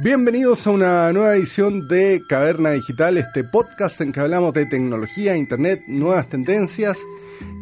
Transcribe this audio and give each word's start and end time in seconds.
Bienvenidos 0.00 0.64
a 0.64 0.70
una 0.70 1.12
nueva 1.12 1.34
edición 1.34 1.88
de 1.88 2.22
Caverna 2.28 2.70
Digital, 2.70 3.18
este 3.18 3.42
podcast 3.42 4.00
en 4.00 4.12
que 4.12 4.20
hablamos 4.20 4.54
de 4.54 4.64
tecnología, 4.64 5.36
internet, 5.36 5.82
nuevas 5.88 6.28
tendencias. 6.28 6.98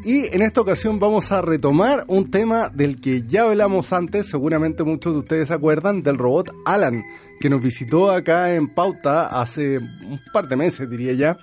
Y 0.05 0.27
en 0.27 0.43
esta 0.43 0.61
ocasión 0.61 0.99
vamos 0.99 1.33
a 1.33 1.41
retomar 1.41 2.05
un 2.09 2.31
tema 2.31 2.69
del 2.69 3.01
que 3.01 3.23
ya 3.27 3.45
hablamos 3.45 3.91
antes, 3.95 4.27
seguramente 4.27 4.85
muchos 4.85 5.15
de 5.15 5.19
ustedes 5.21 5.49
se 5.49 5.55
acuerdan, 5.55 6.03
del 6.03 6.19
robot 6.19 6.55
Alan, 6.67 7.07
que 7.41 7.49
nos 7.49 7.63
visitó 7.63 8.11
acá 8.11 8.55
en 8.55 8.75
Pauta 8.75 9.41
hace 9.41 9.79
un 9.79 10.21
par 10.31 10.47
de 10.47 10.57
meses, 10.57 10.91
diría 10.91 11.15
ya, 11.15 11.39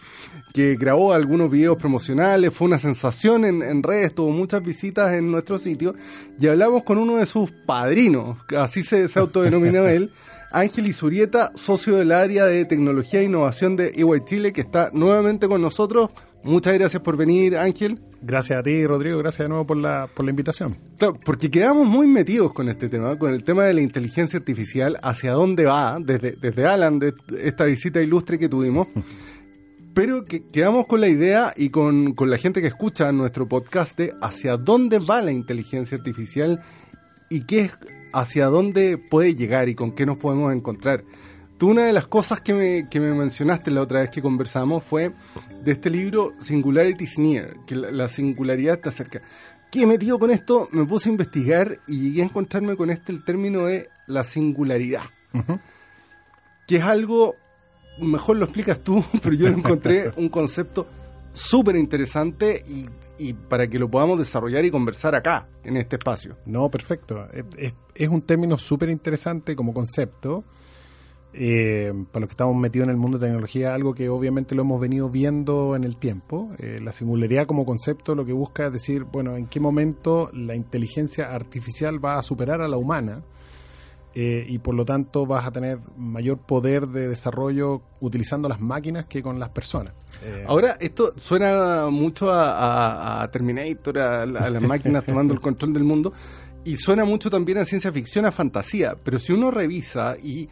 que 0.54 0.76
grabó 0.76 1.12
algunos 1.12 1.50
videos 1.50 1.80
promocionales, 1.80 2.54
fue 2.54 2.68
una 2.68 2.78
sensación 2.78 3.46
en, 3.46 3.82
redes, 3.82 4.14
tuvo 4.14 4.30
muchas 4.30 4.62
visitas 4.62 5.12
en 5.14 5.32
nuestro 5.32 5.58
sitio, 5.58 5.96
y 6.40 6.48
hablamos 6.48 6.84
con 6.84 7.00
uno 7.00 7.18
de 7.18 7.26
sus 7.26 7.50
padrinos, 7.66 8.38
así 8.56 8.84
se, 8.84 9.08
se 9.08 9.20
autodenominó 9.20 9.88
él, 9.88 10.12
Ángel 10.54 10.86
Isurieta, 10.86 11.52
socio 11.56 11.96
del 11.98 12.12
área 12.12 12.46
de 12.46 12.64
tecnología 12.66 13.20
e 13.20 13.24
innovación 13.24 13.76
de 13.76 13.88
EY 13.88 14.24
Chile, 14.24 14.54
que 14.54 14.62
está 14.62 14.92
nuevamente 14.94 15.48
con 15.48 15.62
nosotros. 15.62 16.12
Muchas 16.44 16.76
gracias 16.76 17.02
por 17.02 17.18
venir, 17.18 17.58
Ángel. 17.58 18.00
Gracias 18.22 18.60
a 18.60 18.64
ti, 18.64 18.86
Rodrigo. 18.86 19.18
Gracias 19.18 19.46
de 19.46 19.50
nuevo 19.50 19.66
por 19.66 19.78
la, 19.78 20.08
por 20.14 20.24
la 20.26 20.30
invitación. 20.30 20.78
Claro, 21.00 21.18
porque 21.26 21.50
quedamos 21.50 21.88
muy 21.88 22.06
metidos 22.06 22.54
con 22.54 22.70
este 22.70 22.88
tema, 22.88 23.18
con 23.18 23.34
el 23.34 23.44
tema 23.44 23.64
de 23.64 23.74
la 23.74 23.82
inteligencia 23.82 24.38
artificial, 24.38 25.00
hacia 25.02 25.32
dónde 25.32 25.66
va, 25.66 25.98
desde, 26.00 26.34
desde 26.34 26.68
Alan, 26.68 27.00
de 27.00 27.14
esta 27.42 27.66
visita 27.66 28.00
ilustre 28.00 28.38
que 28.38 28.48
tuvimos. 28.48 28.88
Pero 29.96 30.26
que 30.26 30.48
quedamos 30.50 30.86
con 30.86 31.02
la 31.02 31.08
idea 31.08 31.54
y 31.56 31.70
con, 31.70 32.14
con 32.14 32.30
la 32.30 32.38
gente 32.38 32.62
que 32.62 32.68
escucha 32.68 33.12
nuestro 33.12 33.48
podcast 33.48 33.98
de 33.98 34.14
hacia 34.22 34.58
dónde 34.58 35.00
va 35.00 35.22
la 35.22 35.32
inteligencia 35.32 35.98
artificial 35.98 36.62
y 37.30 37.46
qué 37.46 37.62
es 37.62 37.72
hacia 38.14 38.46
dónde 38.46 38.98
puede 38.98 39.36
llegar 39.36 39.70
y 39.70 39.76
con 39.76 39.92
qué 39.92 40.06
nos 40.06 40.18
podemos 40.18 40.54
encontrar. 40.54 41.04
Tú 41.58 41.72
una 41.72 41.86
de 41.86 41.94
las 41.94 42.08
cosas 42.08 42.42
que 42.42 42.54
me, 42.54 42.90
que 42.90 43.00
me 43.00 43.14
mencionaste 43.14 43.72
la 43.72 43.82
otra 43.82 44.02
vez 44.02 44.10
que 44.10 44.22
conversamos 44.22 44.84
fue 44.84 45.14
de 45.64 45.72
este 45.72 45.90
libro 45.90 46.34
Singularity 46.40 47.06
Near, 47.18 47.58
que 47.66 47.76
la, 47.76 48.08
singularidad 48.08 48.76
está 48.76 48.92
cerca. 48.92 49.22
¿Qué 49.72 49.84
he 49.84 49.86
metido 49.86 50.20
con 50.20 50.30
esto? 50.30 50.68
Me 50.72 50.86
puse 50.86 51.10
a 51.10 51.12
investigar 51.12 51.80
y 51.88 52.00
llegué 52.00 52.22
a 52.22 52.26
encontrarme 52.26 52.76
con 52.76 52.90
este 52.90 53.12
el 53.12 53.24
término 53.24 53.66
de 53.66 53.90
la 54.08 54.24
singularidad. 54.24 55.02
Que 56.68 56.78
es 56.78 56.84
algo, 56.84 57.36
mejor 58.00 58.38
lo 58.38 58.46
explicas 58.46 58.80
tú, 58.80 59.04
pero 59.24 59.36
yo 59.36 59.50
lo 59.50 59.58
encontré 59.58 60.12
un 60.16 60.30
concepto 60.30 60.88
súper 61.34 61.76
interesante 61.76 62.64
y, 62.68 63.34
para 63.48 63.68
que 63.68 63.80
lo 63.80 63.90
podamos 63.90 64.20
desarrollar 64.20 64.66
y 64.66 64.72
conversar 64.72 65.16
acá, 65.16 65.48
en 65.64 65.78
este 65.78 65.96
espacio. 65.96 66.36
No, 66.46 66.70
perfecto. 66.70 67.26
Es, 67.96 68.10
un 68.10 68.22
término 68.24 68.58
súper 68.58 68.90
interesante 68.90 69.56
como 69.56 69.74
concepto. 69.74 70.44
Eh, 71.36 71.92
para 72.12 72.22
los 72.22 72.30
que 72.30 72.34
estamos 72.34 72.56
metidos 72.56 72.86
en 72.86 72.92
el 72.92 72.98
mundo 72.98 73.18
de 73.18 73.28
tecnología, 73.28 73.74
algo 73.74 73.96
que 73.96 74.08
obviamente 74.08 74.54
lo 74.54 74.62
hemos 74.62 74.80
venido 74.80 75.10
viendo 75.10 75.76
en 75.76 75.84
el 75.84 75.98
tiempo. 75.98 76.52
Eh, 76.60 76.80
la 76.82 76.92
singularidad 76.92 77.48
como 77.48 77.66
concepto 77.66 78.14
lo 78.14 78.26
que 78.26 78.34
busca 78.34 78.68
es 78.68 78.74
decir, 78.74 79.06
bueno, 79.06 79.36
en 79.36 79.48
qué 79.48 79.60
momento 79.60 80.30
la 80.34 80.56
inteligencia 80.56 81.34
artificial 81.34 82.04
va 82.04 82.20
a 82.20 82.24
superar 82.24 82.62
a 82.62 82.68
la 82.68 82.78
humana 82.78 83.24
eh, 84.16 84.46
y 84.48 84.60
por 84.60 84.76
lo 84.76 84.86
tanto 84.86 85.26
vas 85.26 85.48
a 85.48 85.52
tener 85.52 85.80
mayor 85.98 86.38
poder 86.38 86.88
de 86.88 87.10
desarrollo 87.10 87.82
utilizando 88.00 88.48
las 88.48 88.60
máquinas 88.60 89.06
que 89.06 89.24
con 89.24 89.40
las 89.40 89.50
personas. 89.50 89.94
Eh, 90.24 90.46
Ahora, 90.48 90.78
esto 90.80 91.14
suena 91.18 91.88
mucho 91.90 92.32
a, 92.32 93.28
Terminator, 93.32 93.98
a, 93.98 94.26
las 94.26 94.62
máquinas 94.62 95.04
tomando 95.06 95.34
el 95.34 95.42
control 95.42 95.74
del 95.74 95.84
mundo, 95.84 96.14
y 96.64 96.78
suena 96.78 97.06
mucho 97.06 97.30
también 97.30 97.58
a 97.58 97.66
ciencia 97.66 97.92
ficción, 97.92 98.26
a 98.26 98.32
fantasía, 98.32 98.96
pero 99.04 99.20
si 99.20 99.34
uno 99.34 99.52
revisa 99.52 100.16
y 100.22 100.48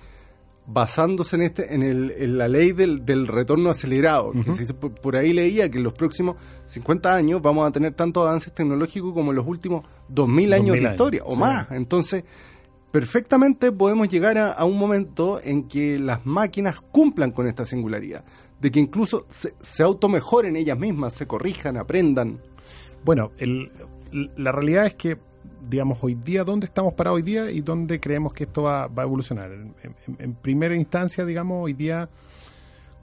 basándose 0.65 1.35
en 1.35 1.41
este 1.41 1.73
en, 1.73 1.83
el, 1.83 2.11
en 2.11 2.37
la 2.37 2.47
ley 2.47 2.71
del, 2.71 3.05
del 3.05 3.27
retorno 3.27 3.69
acelerado, 3.69 4.31
que 4.31 4.73
por, 4.73 5.15
ahí 5.15 5.33
leía 5.33 5.69
que 5.69 5.77
en 5.77 5.83
los 5.83 5.93
próximos 5.93 6.35
50 6.67 7.13
años 7.13 7.41
vamos 7.41 7.67
a 7.67 7.71
tener 7.71 7.93
tantos 7.93 8.25
avances 8.25 8.53
tecnológicos 8.53 9.13
como 9.13 9.31
en 9.31 9.37
los 9.37 9.47
últimos 9.47 9.85
2000 10.09 10.53
años 10.53 10.75
de 10.77 10.83
historia, 10.83 11.23
o 11.25 11.35
más. 11.35 11.67
Entonces, 11.71 12.23
perfectamente 12.91 13.71
podemos 13.71 14.09
llegar 14.09 14.37
a, 14.37 14.63
un 14.65 14.77
momento 14.77 15.39
en 15.43 15.67
que 15.67 15.97
las 15.97 16.25
máquinas 16.25 16.79
cumplan 16.79 17.31
con 17.31 17.47
esta 17.47 17.65
singularidad, 17.65 18.23
de 18.59 18.71
que 18.71 18.79
incluso 18.79 19.25
se, 19.29 19.53
se 19.61 19.83
automejoren 19.83 20.55
ellas 20.55 20.77
mismas, 20.77 21.13
se 21.13 21.25
corrijan, 21.25 21.77
aprendan. 21.77 22.37
Bueno, 23.03 23.31
la 24.11 24.51
realidad 24.51 24.85
es 24.85 24.95
que, 24.95 25.17
digamos, 25.67 25.99
hoy 26.01 26.15
día, 26.15 26.43
¿dónde 26.43 26.65
estamos 26.65 26.93
parados 26.93 27.17
hoy 27.17 27.23
día 27.23 27.49
y 27.49 27.61
dónde 27.61 27.99
creemos 27.99 28.33
que 28.33 28.43
esto 28.43 28.63
va, 28.63 28.83
a 28.83 29.01
evolucionar? 29.01 29.51
En, 30.19 30.33
primera 30.35 30.75
instancia, 30.75 31.25
digamos, 31.25 31.63
hoy 31.63 31.73
día, 31.73 32.09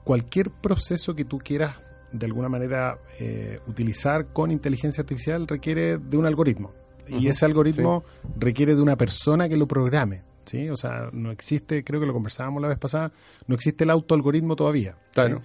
cualquier 0.03 0.51
proceso 0.51 1.15
que 1.15 1.25
tú 1.25 1.39
quieras 1.39 1.75
de 2.11 2.25
alguna 2.25 2.49
manera 2.49 2.97
eh, 3.19 3.59
utilizar 3.67 4.27
con 4.27 4.49
inteligencia 4.49 5.01
artificial 5.01 5.47
requiere 5.47 5.99
de 5.99 6.17
un 6.17 6.25
algoritmo 6.25 6.71
y 7.09 7.27
ese 7.27 7.45
algoritmo 7.45 8.03
requiere 8.37 8.75
de 8.75 8.81
una 8.81 8.95
persona 8.95 9.49
que 9.49 9.57
lo 9.57 9.67
programe. 9.67 10.21
¿sí? 10.45 10.69
O 10.69 10.77
sea, 10.77 11.09
no 11.11 11.31
existe, 11.31 11.83
creo 11.83 11.99
que 11.99 12.07
lo 12.07 12.13
conversábamos 12.13 12.61
la 12.61 12.67
vez 12.67 12.77
pasada, 12.77 13.11
no 13.47 13.55
existe 13.55 13.83
el 13.83 13.89
autoalgoritmo 13.89 14.55
todavía. 14.55 14.95
Claro. 15.13 15.41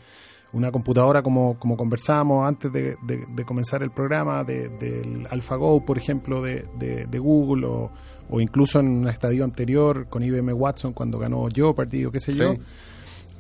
Una 0.53 0.71
computadora, 0.71 1.23
como, 1.23 1.59
como 1.59 1.77
conversábamos 1.77 2.47
antes 2.47 2.73
de, 2.73 2.97
comenzar 3.45 3.83
el 3.83 3.91
programa, 3.91 4.45
del 4.45 5.27
AlphaGo, 5.29 5.85
por 5.85 5.99
ejemplo, 5.99 6.41
de, 6.43 7.19
Google, 7.19 7.67
o, 7.67 7.91
o, 8.31 8.41
incluso 8.41 8.79
en 8.79 8.89
un 8.89 9.09
estadio 9.09 9.43
anterior 9.43 10.07
con 10.09 10.23
IBM 10.23 10.53
Watson 10.53 10.93
cuando 10.93 11.19
ganó 11.19 11.49
Jeopardy 11.53 12.05
o 12.05 12.13
qué 12.13 12.21
sé 12.21 12.33
yo, 12.33 12.55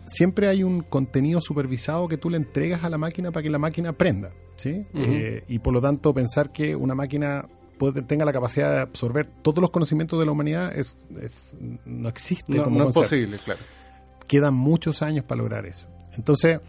siempre 0.06 0.48
hay 0.48 0.62
un 0.62 0.82
contenido 0.82 1.40
supervisado 1.40 2.08
que 2.08 2.16
tú 2.16 2.30
le 2.30 2.36
entregas 2.36 2.84
a 2.84 2.90
la 2.90 2.98
máquina 2.98 3.30
para 3.30 3.42
que 3.42 3.50
la 3.50 3.58
máquina 3.58 3.90
aprenda. 3.90 4.30
¿sí? 4.56 4.84
Eh, 4.94 5.44
y 5.48 5.58
por 5.58 5.72
lo 5.72 5.80
tanto, 5.80 6.12
pensar 6.12 6.52
que 6.52 6.76
una 6.76 6.94
máquina 6.94 7.46
tenga 8.06 8.24
la 8.24 8.32
capacidad 8.32 8.72
de 8.72 8.80
absorber 8.80 9.26
todos 9.42 9.60
los 9.60 9.70
conocimientos 9.70 10.18
de 10.18 10.26
la 10.26 10.32
humanidad 10.32 10.76
es, 10.76 10.96
no 11.84 12.08
existe 12.08 12.56
no, 12.56 12.66
no 12.66 12.88
es 12.88 12.94
posible, 12.94 13.38
claro. 13.38 13.60
Quedan 14.26 14.54
muchos 14.54 15.02
años 15.02 15.24
para 15.24 15.42
lograr 15.42 15.66
eso. 15.66 15.88
Entonces, 16.14 16.60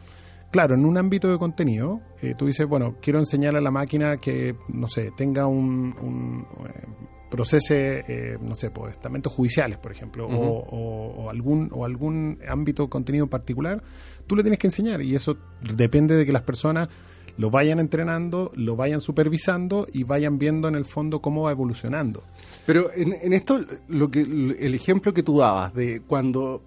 claro, 0.52 0.76
en 0.76 0.86
un 0.86 0.98
ámbito 0.98 1.30
de 1.30 1.38
contenido, 1.38 2.02
eh, 2.22 2.36
tú 2.38 2.48
dices, 2.48 2.68
bueno, 2.68 2.96
quiero 3.02 3.20
enseñarle 3.20 3.60
a 3.60 3.62
la 3.62 3.72
máquina 3.72 4.18
que, 4.18 4.56
no 4.68 4.88
sé, 4.88 5.12
tenga 5.16 5.48
un, 5.48 5.96
un 6.02 6.48
eh, 6.68 6.84
procese, 7.30 8.03
eh, 8.08 8.38
no 8.41 8.56
sé, 8.56 8.72
pues, 8.72 8.94
estamentos 8.94 9.34
judiciales, 9.34 9.78
por 9.78 9.91
ejemplo, 9.91 10.28
o, 10.28 11.30
algún, 11.30 11.69
o 11.74 11.86
algún 11.86 12.40
ámbito 12.47 12.84
de 12.84 12.90
contenido 12.90 13.28
particular, 13.28 13.81
tú 14.28 14.36
le 14.36 14.44
tienes 14.44 14.59
que 14.59 14.68
enseñar 14.68 15.02
y 15.02 15.16
eso 15.16 15.38
depende 15.75 16.16
de 16.16 16.25
que 16.25 16.31
las 16.31 16.44
personas 16.44 16.90
lo 17.38 17.50
vayan 17.50 17.80
entrenando, 17.80 18.52
lo 18.56 18.75
vayan 18.75 19.02
supervisando 19.02 19.88
y 19.91 20.03
vayan 20.03 20.38
viendo 20.38 20.68
en 20.68 20.75
el 20.75 20.85
fondo 20.85 21.22
cómo 21.22 21.44
va 21.44 21.52
evolucionando. 21.52 22.24
Pero 22.66 22.91
en, 22.94 23.34
esto, 23.34 23.59
lo 23.90 24.09
que 24.09 24.22
el 24.22 24.73
ejemplo 24.73 25.14
que 25.14 25.22
tú 25.22 25.40
dabas 25.40 25.73
de 25.73 26.02
cuando 26.08 26.61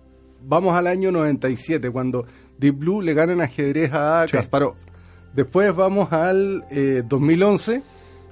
vamos 0.47 0.77
al 0.77 0.87
año 0.87 1.11
97, 1.11 1.91
cuando 1.91 2.27
Deep 2.59 2.79
Blue 2.79 3.03
le 3.03 3.15
ganan 3.15 3.41
ajedrez 3.41 3.93
a 3.93 4.27
Kasparov. 4.31 4.75
Después 5.35 5.75
vamos 5.75 6.12
al 6.12 6.65
2011 7.09 7.75
eh, 7.75 7.83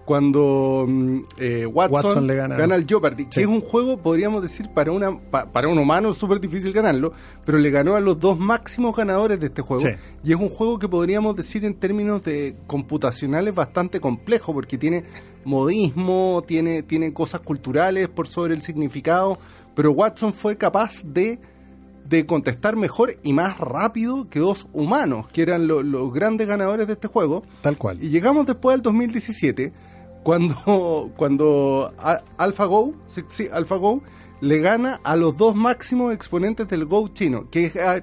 cuando 0.07 0.87
mm, 0.89 1.19
eh, 1.37 1.67
Watson, 1.67 2.27
le 2.27 2.37
gana, 2.37 2.57
al 2.57 2.87
Jeopardy, 2.87 3.27
que 3.27 3.43
es 3.43 3.47
un 3.47 3.61
juego, 3.61 3.99
podríamos 3.99 4.41
decir, 4.41 4.71
para 4.73 4.93
una 4.93 5.19
para 5.31 5.69
un 5.69 5.77
humano 5.79 6.11
es 6.11 6.17
súper 6.17 6.41
difícil 6.41 6.73
ganarlo, 6.73 7.13
pero 7.45 7.59
le 7.59 7.71
ganó 7.71 7.97
a 7.97 8.01
los 8.01 8.19
dos 8.19 8.39
máximos 8.39 8.97
ganadores 8.97 9.41
de 9.41 9.47
este 9.47 9.63
juego. 9.63 9.85
Y 10.23 10.33
es 10.33 10.39
un 10.39 10.49
juego 10.49 10.79
que 10.79 10.89
podríamos 10.89 11.35
decir 11.37 11.65
en 11.65 11.75
términos 11.75 12.25
de 12.25 12.57
computacionales 12.69 13.55
bastante 13.55 14.01
complejo, 14.01 14.55
porque 14.55 14.79
tiene 14.79 15.05
modismo, 15.45 16.45
tiene, 16.47 16.83
tiene 16.85 17.13
cosas 17.13 17.41
culturales 17.41 18.09
por 18.09 18.29
sobre 18.29 18.55
el 18.55 18.63
significado, 18.63 19.39
pero 19.75 19.91
Watson 19.91 20.33
fue 20.33 20.57
capaz 20.57 21.03
de 21.05 21.41
de 22.09 22.27
contestar 22.27 22.77
mejor 22.77 23.15
y 23.23 23.33
más 23.33 23.59
rápido 23.59 24.29
que 24.29 24.39
dos 24.39 24.69
humanos, 24.73 25.27
que 25.33 25.43
eran 25.43 25.67
los 25.67 26.13
grandes 26.13 26.47
ganadores 26.49 26.87
de 26.87 26.95
este 26.95 27.09
juego. 27.09 27.43
Tal 27.63 27.77
cual. 27.77 28.03
Y 28.03 28.11
llegamos 28.11 28.47
después 28.47 28.75
al 28.75 28.83
2017 28.83 29.73
cuando, 30.23 31.13
cuando 31.17 31.93
AlphaGo, 32.37 32.95
sí, 33.07 33.23
sí, 33.29 33.49
AlphaGo, 33.53 34.03
le 34.41 34.59
gana 34.59 35.01
a 35.03 35.17
los 35.17 35.37
dos 35.37 35.55
máximos 35.55 36.13
exponentes 36.13 36.69
del 36.69 36.85
Go 36.85 37.09
chino, 37.09 37.49
que 37.51 37.67
es 37.67 37.77
ah, 37.77 38.01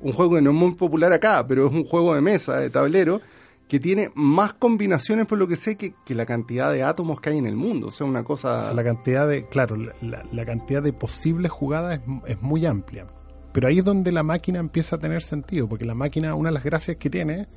un 0.00 0.12
juego 0.12 0.34
que 0.36 0.42
no 0.42 0.50
es 0.50 0.56
muy 0.56 0.72
popular 0.72 1.12
acá, 1.12 1.46
pero 1.46 1.68
es 1.68 1.72
un 1.72 1.84
juego 1.84 2.14
de 2.14 2.20
mesa, 2.20 2.58
de 2.58 2.70
tablero, 2.70 3.20
que 3.68 3.78
tiene 3.78 4.10
más 4.14 4.54
combinaciones, 4.54 5.26
por 5.26 5.38
lo 5.38 5.46
que 5.46 5.54
sé, 5.54 5.76
que, 5.76 5.94
la 6.08 6.26
cantidad 6.26 6.72
de 6.72 6.82
átomos 6.82 7.20
que 7.20 7.30
hay 7.30 7.38
en 7.38 7.46
el 7.46 7.54
mundo. 7.54 7.86
O 7.86 7.90
sea, 7.92 8.04
una 8.04 8.24
cosa... 8.24 8.54
O 8.54 8.60
sea, 8.60 8.74
la 8.74 8.82
cantidad 8.82 9.28
de, 9.28 9.46
claro, 9.46 9.76
la, 9.76 10.44
cantidad 10.44 10.82
de 10.82 10.92
posibles 10.92 11.52
jugadas 11.52 12.00
es, 12.00 12.32
es, 12.32 12.42
muy 12.42 12.66
amplia. 12.66 13.06
Pero 13.52 13.68
ahí 13.68 13.78
es 13.78 13.84
donde 13.84 14.12
la 14.12 14.22
máquina 14.22 14.58
empieza 14.58 14.96
a 14.96 14.98
tener 14.98 15.22
sentido, 15.22 15.68
porque 15.68 15.84
la 15.84 15.94
máquina, 15.94 16.34
una 16.34 16.50
de 16.50 16.54
las 16.54 16.64
gracias 16.64 16.96
que 16.96 17.10
tiene 17.10 17.48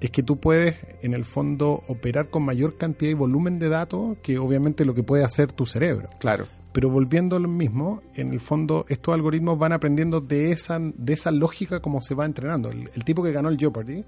es 0.00 0.10
que 0.10 0.22
tú 0.22 0.38
puedes, 0.38 0.76
en 1.02 1.12
el 1.12 1.24
fondo, 1.24 1.82
operar 1.88 2.30
con 2.30 2.44
mayor 2.44 2.76
cantidad 2.76 3.10
y 3.10 3.14
volumen 3.14 3.58
de 3.58 3.68
datos 3.68 4.18
que 4.22 4.38
obviamente 4.38 4.84
lo 4.84 4.94
que 4.94 5.02
puede 5.02 5.24
hacer 5.24 5.52
tu 5.52 5.66
cerebro. 5.66 6.08
Claro. 6.20 6.46
Pero 6.72 6.90
volviendo 6.90 7.36
a 7.36 7.40
lo 7.40 7.48
mismo, 7.48 8.02
en 8.14 8.32
el 8.32 8.40
fondo 8.40 8.86
estos 8.88 9.14
algoritmos 9.14 9.58
van 9.58 9.72
aprendiendo 9.72 10.20
de 10.20 10.52
esa, 10.52 10.78
de 10.78 11.12
esa 11.12 11.32
lógica 11.32 11.80
como 11.80 12.00
se 12.00 12.14
va 12.14 12.24
entrenando. 12.24 12.70
El, 12.70 12.90
el 12.94 13.04
tipo 13.04 13.22
que 13.22 13.32
ganó 13.32 13.48
el 13.48 13.58
Jeopardy 13.58 14.04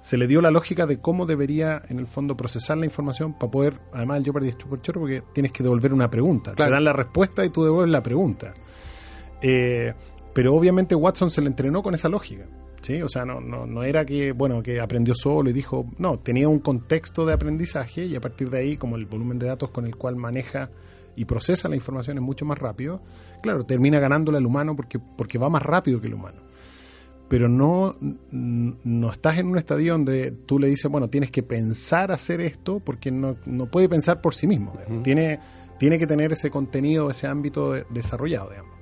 se 0.00 0.16
le 0.16 0.26
dio 0.26 0.40
la 0.40 0.50
lógica 0.50 0.86
de 0.86 1.00
cómo 1.00 1.26
debería, 1.26 1.82
en 1.88 1.98
el 1.98 2.06
fondo, 2.06 2.36
procesar 2.36 2.78
la 2.78 2.84
información 2.84 3.34
para 3.34 3.50
poder. 3.50 3.80
Además, 3.92 4.18
el 4.18 4.24
Jeopardy 4.24 4.48
es 4.48 4.56
súper 4.58 4.80
porque 4.94 5.22
tienes 5.34 5.52
que 5.52 5.62
devolver 5.62 5.92
una 5.92 6.08
pregunta. 6.08 6.54
Te 6.54 6.70
dan 6.70 6.84
la 6.84 6.92
respuesta 6.92 7.44
y 7.44 7.50
tú 7.50 7.64
devuelves 7.64 7.90
la 7.90 8.02
pregunta. 8.02 8.54
Eh, 9.42 9.92
pero 10.38 10.54
obviamente 10.54 10.94
Watson 10.94 11.30
se 11.30 11.40
le 11.40 11.48
entrenó 11.48 11.82
con 11.82 11.96
esa 11.96 12.08
lógica. 12.08 12.46
¿sí? 12.80 13.02
O 13.02 13.08
sea, 13.08 13.24
no, 13.24 13.40
no, 13.40 13.66
no 13.66 13.82
era 13.82 14.04
que, 14.04 14.30
bueno, 14.30 14.62
que 14.62 14.78
aprendió 14.78 15.12
solo 15.12 15.50
y 15.50 15.52
dijo. 15.52 15.86
No, 15.98 16.20
tenía 16.20 16.48
un 16.48 16.60
contexto 16.60 17.26
de 17.26 17.32
aprendizaje 17.32 18.04
y 18.04 18.14
a 18.14 18.20
partir 18.20 18.48
de 18.48 18.60
ahí, 18.60 18.76
como 18.76 18.94
el 18.94 19.06
volumen 19.06 19.40
de 19.40 19.48
datos 19.48 19.70
con 19.70 19.84
el 19.84 19.96
cual 19.96 20.14
maneja 20.14 20.70
y 21.16 21.24
procesa 21.24 21.68
la 21.68 21.74
información 21.74 22.18
es 22.18 22.22
mucho 22.22 22.44
más 22.44 22.56
rápido, 22.56 23.02
claro, 23.42 23.64
termina 23.64 23.98
ganándole 23.98 24.38
al 24.38 24.46
humano 24.46 24.76
porque, 24.76 25.00
porque 25.00 25.38
va 25.38 25.50
más 25.50 25.64
rápido 25.64 26.00
que 26.00 26.06
el 26.06 26.14
humano 26.14 26.40
pero 27.28 27.48
no, 27.48 27.96
no 28.30 29.10
estás 29.10 29.38
en 29.38 29.48
un 29.48 29.58
estadio 29.58 29.94
donde 29.94 30.30
tú 30.30 30.60
le 30.60 30.68
dices, 30.68 30.88
bueno, 30.88 31.10
tienes 31.10 31.32
que 31.32 31.42
pensar 31.42 32.12
hacer 32.12 32.40
esto 32.40 32.78
porque 32.78 33.10
no, 33.10 33.36
no 33.44 33.66
puede 33.66 33.88
pensar 33.88 34.22
por 34.22 34.36
sí 34.36 34.46
mismo. 34.46 34.72
tiene, 35.02 35.40
tiene 35.78 35.98
que 35.98 36.06
tener 36.06 36.32
ese 36.32 36.48
contenido, 36.50 37.10
ese 37.10 37.26
ámbito 37.26 37.72
desarrollado, 37.90 38.48
digamos. 38.48 38.77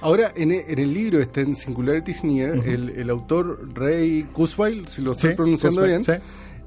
Ahora, 0.00 0.32
en, 0.36 0.52
e, 0.52 0.64
en, 0.68 0.78
el 0.78 0.94
libro 0.94 1.20
este 1.20 1.40
en 1.40 1.56
Singularity 1.56 2.12
Near, 2.22 2.58
el, 2.66 2.90
el, 2.90 3.10
autor 3.10 3.68
Ray 3.74 4.28
Kurzweil, 4.32 4.86
si 4.88 5.02
lo 5.02 5.12
estoy 5.12 5.34
pronunciando 5.34 5.82
bien, 5.82 6.02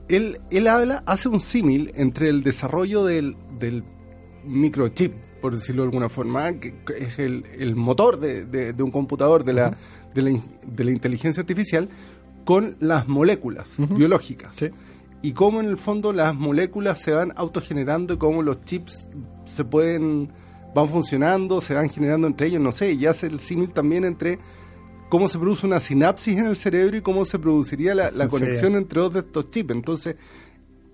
él, 0.10 0.42
él 0.52 0.68
habla, 0.68 1.04
hace 1.06 1.30
un 1.30 1.40
símil 1.40 1.92
entre 1.96 2.28
el 2.28 2.44
desarrollo 2.44 3.06
del, 3.06 3.38
del 3.58 3.84
microchip, 4.44 5.14
por 5.42 5.54
decirlo 5.54 5.84
de 5.84 5.88
alguna 5.88 6.10
forma, 6.10 6.52
que 6.60 6.76
es 6.98 7.20
el, 7.20 7.46
el 7.58 7.76
motor 7.76 8.20
de, 8.20 8.46
de, 8.46 8.84
un 8.84 8.92
computador, 8.92 9.44
de 9.46 9.54
la, 9.54 9.78
de 10.14 10.22
la, 10.22 10.40
de 10.66 10.84
la 10.84 10.92
inteligencia 10.92 11.42
artificial 11.42 11.90
con 12.44 12.76
las 12.80 13.08
moléculas 13.08 13.70
biológicas. 13.78 14.56
Y 15.22 15.34
cómo 15.34 15.60
en 15.60 15.68
el 15.68 15.78
fondo 15.78 16.14
las 16.14 16.36
moléculas 16.36 17.00
se 17.00 17.12
van 17.12 17.32
autogenerando 17.36 18.16
y 18.16 18.18
cómo 18.18 18.42
los 18.42 18.64
chips 18.66 19.10
se 19.46 19.64
pueden 19.64 20.32
van 20.74 20.88
funcionando, 20.90 21.62
se 21.62 21.74
van 21.74 21.90
generando 21.90 22.28
entre 22.28 22.48
ellos, 22.48 22.62
no 22.62 22.72
sé, 22.72 22.94
y 22.94 23.06
hace 23.06 23.28
el 23.28 23.40
símil 23.40 23.72
también 23.72 24.06
entre 24.06 24.40
cómo 25.10 25.28
se 25.28 25.38
produce 25.38 25.68
una 25.68 25.80
sinapsis 25.80 26.38
en 26.38 26.46
el 26.46 26.56
cerebro 26.56 26.96
y 26.96 27.02
cómo 27.02 27.26
se 27.26 27.38
produciría 27.38 27.94
la, 27.94 28.28
conexión 28.30 28.76
entre 28.76 29.02
dos 29.02 29.14
de 29.14 29.20
estos 29.20 29.52
chips. 29.52 29.72
Entonces, 29.72 30.16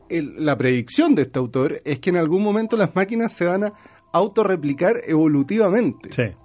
la 0.09 0.57
predicción 0.57 1.13
de 1.13 1.23
este 1.23 1.37
autor 1.37 1.81
es 1.85 1.99
que 1.99 2.09
en 2.09 2.17
algún 2.17 2.41
momento 2.41 2.77
las 2.77 2.95
máquinas 2.95 3.33
se 3.33 3.45
van 3.45 3.65
a 3.65 3.73
autorreplicar 4.11 5.01
evolutivamente. 5.05 6.09
Sí. 6.11 6.35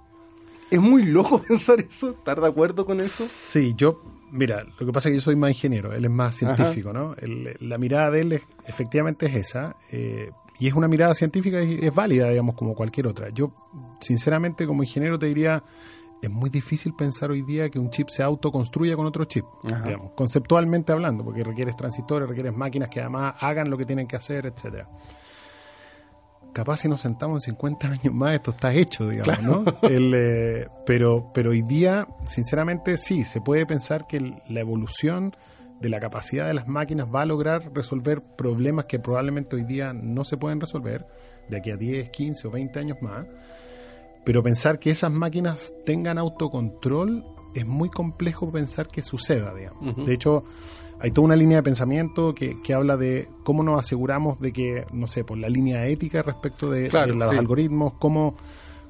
Es 0.69 0.79
muy 0.79 1.03
loco 1.03 1.41
pensar 1.47 1.79
eso, 1.79 2.11
¿estar 2.11 2.39
de 2.39 2.47
acuerdo 2.47 2.85
con 2.85 2.99
eso? 2.99 3.23
Sí, 3.27 3.73
yo, 3.75 4.03
mira, 4.31 4.63
lo 4.79 4.85
que 4.85 4.91
pasa 4.91 5.09
es 5.09 5.13
que 5.13 5.15
yo 5.17 5.21
soy 5.21 5.35
más 5.35 5.49
ingeniero, 5.49 5.93
él 5.93 6.05
es 6.05 6.11
más 6.11 6.35
científico, 6.35 6.93
¿no? 6.93 7.15
la 7.59 7.77
mirada 7.77 8.11
de 8.11 8.21
él 8.21 8.41
efectivamente 8.67 9.25
es 9.25 9.35
esa, 9.35 9.75
eh, 9.91 10.29
y 10.59 10.67
es 10.67 10.73
una 10.73 10.87
mirada 10.87 11.13
científica 11.13 11.61
y 11.61 11.79
es 11.81 11.93
válida, 11.93 12.29
digamos, 12.29 12.55
como 12.55 12.73
cualquier 12.75 13.07
otra. 13.07 13.29
Yo, 13.29 13.51
sinceramente, 13.99 14.65
como 14.65 14.83
ingeniero 14.83 15.17
te 15.17 15.27
diría, 15.27 15.63
es 16.21 16.29
muy 16.29 16.49
difícil 16.49 16.93
pensar 16.93 17.31
hoy 17.31 17.41
día 17.41 17.69
que 17.69 17.79
un 17.79 17.89
chip 17.89 18.09
se 18.09 18.23
autoconstruya 18.23 18.95
con 18.95 19.05
otro 19.05 19.25
chip, 19.25 19.45
digamos, 19.85 20.11
conceptualmente 20.15 20.91
hablando, 20.91 21.23
porque 21.23 21.43
requieres 21.43 21.75
transistores, 21.75 22.29
requieres 22.29 22.55
máquinas 22.55 22.89
que 22.89 23.01
además 23.01 23.35
hagan 23.39 23.69
lo 23.69 23.77
que 23.77 23.85
tienen 23.85 24.07
que 24.07 24.15
hacer, 24.15 24.45
etcétera 24.45 24.87
capaz 26.53 26.77
si 26.77 26.87
nos 26.87 27.01
sentamos 27.01 27.45
en 27.47 27.55
50 27.55 27.87
años 27.87 28.13
más 28.13 28.35
esto 28.35 28.51
está 28.51 28.71
hecho, 28.71 29.09
digamos, 29.09 29.41
¿no? 29.41 29.65
Eh, 29.89 30.67
pero, 30.85 31.31
pero 31.33 31.49
hoy 31.49 31.63
día, 31.63 32.07
sinceramente, 32.25 32.97
sí, 32.97 33.23
se 33.23 33.41
puede 33.41 33.65
pensar 33.65 34.07
que 34.07 34.19
la 34.47 34.59
evolución 34.59 35.35
de 35.83 35.89
la 35.89 35.99
capacidad 35.99 36.47
de 36.47 36.53
las 36.53 36.69
máquinas 36.69 37.07
va 37.13 37.23
a 37.23 37.25
lograr 37.25 37.71
resolver 37.73 38.21
problemas 38.21 38.85
que 38.85 38.99
probablemente 38.99 39.57
hoy 39.57 39.65
día 39.65 39.91
no 39.91 40.23
se 40.23 40.37
pueden 40.37 40.61
resolver 40.61 41.05
de 41.49 41.57
aquí 41.57 41.71
a 41.71 41.75
10, 41.75 42.09
15 42.09 42.47
o 42.47 42.51
20 42.51 42.79
años 42.79 42.97
más. 43.01 43.25
Pero 44.23 44.41
pensar 44.41 44.79
que 44.79 44.91
esas 44.91 45.11
máquinas 45.11 45.73
tengan 45.85 46.17
autocontrol 46.17 47.25
es 47.53 47.67
muy 47.67 47.89
complejo 47.89 48.49
pensar 48.49 48.87
que 48.87 49.01
suceda, 49.01 49.53
digamos. 49.53 50.05
De 50.05 50.13
hecho, 50.13 50.45
hay 51.01 51.11
toda 51.11 51.25
una 51.25 51.35
línea 51.35 51.57
de 51.57 51.63
pensamiento 51.63 52.33
que, 52.33 52.61
que, 52.61 52.73
habla 52.73 52.95
de 52.95 53.27
cómo 53.43 53.61
nos 53.61 53.77
aseguramos 53.77 54.39
de 54.39 54.53
que, 54.53 54.85
no 54.93 55.07
sé, 55.07 55.25
por 55.25 55.37
la 55.37 55.49
línea 55.49 55.85
ética 55.85 56.21
respecto 56.21 56.71
de, 56.71 56.89
los 56.89 57.29
algoritmos, 57.29 57.95
cómo, 57.99 58.37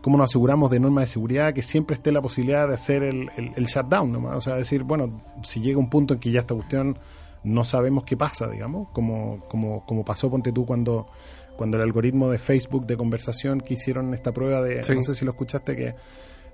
cómo 0.03 0.17
nos 0.17 0.31
aseguramos 0.31 0.69
de 0.69 0.81
normas 0.81 1.05
de 1.05 1.07
seguridad, 1.07 1.53
que 1.53 1.61
siempre 1.61 1.93
esté 1.93 2.11
la 2.11 2.21
posibilidad 2.21 2.67
de 2.67 2.73
hacer 2.73 3.03
el, 3.03 3.31
el, 3.37 3.65
shutdown, 3.65 4.11
nomás. 4.11 4.35
o 4.35 4.41
sea, 4.41 4.55
decir, 4.55 4.83
bueno, 4.83 5.23
si 5.43 5.61
llega 5.61 5.79
un 5.79 5.89
punto 5.89 6.13
en 6.13 6.19
que 6.19 6.29
ya 6.29 6.41
esta 6.41 6.53
cuestión 6.53 6.97
no 7.45 7.63
sabemos 7.63 8.03
qué 8.03 8.17
pasa, 8.17 8.49
digamos, 8.49 8.89
como, 8.89 9.45
como, 9.47 9.85
como 9.85 10.03
pasó, 10.03 10.29
ponte 10.29 10.51
tú, 10.51 10.65
cuando, 10.65 11.07
cuando 11.55 11.77
el 11.77 11.83
algoritmo 11.83 12.29
de 12.29 12.37
Facebook 12.37 12.85
de 12.85 12.97
conversación 12.97 13.61
que 13.61 13.75
hicieron 13.75 14.13
esta 14.13 14.33
prueba 14.33 14.61
de, 14.61 14.81
no 14.93 15.03
sé 15.03 15.15
si 15.15 15.23
lo 15.23 15.31
escuchaste, 15.31 15.73
que 15.73 15.95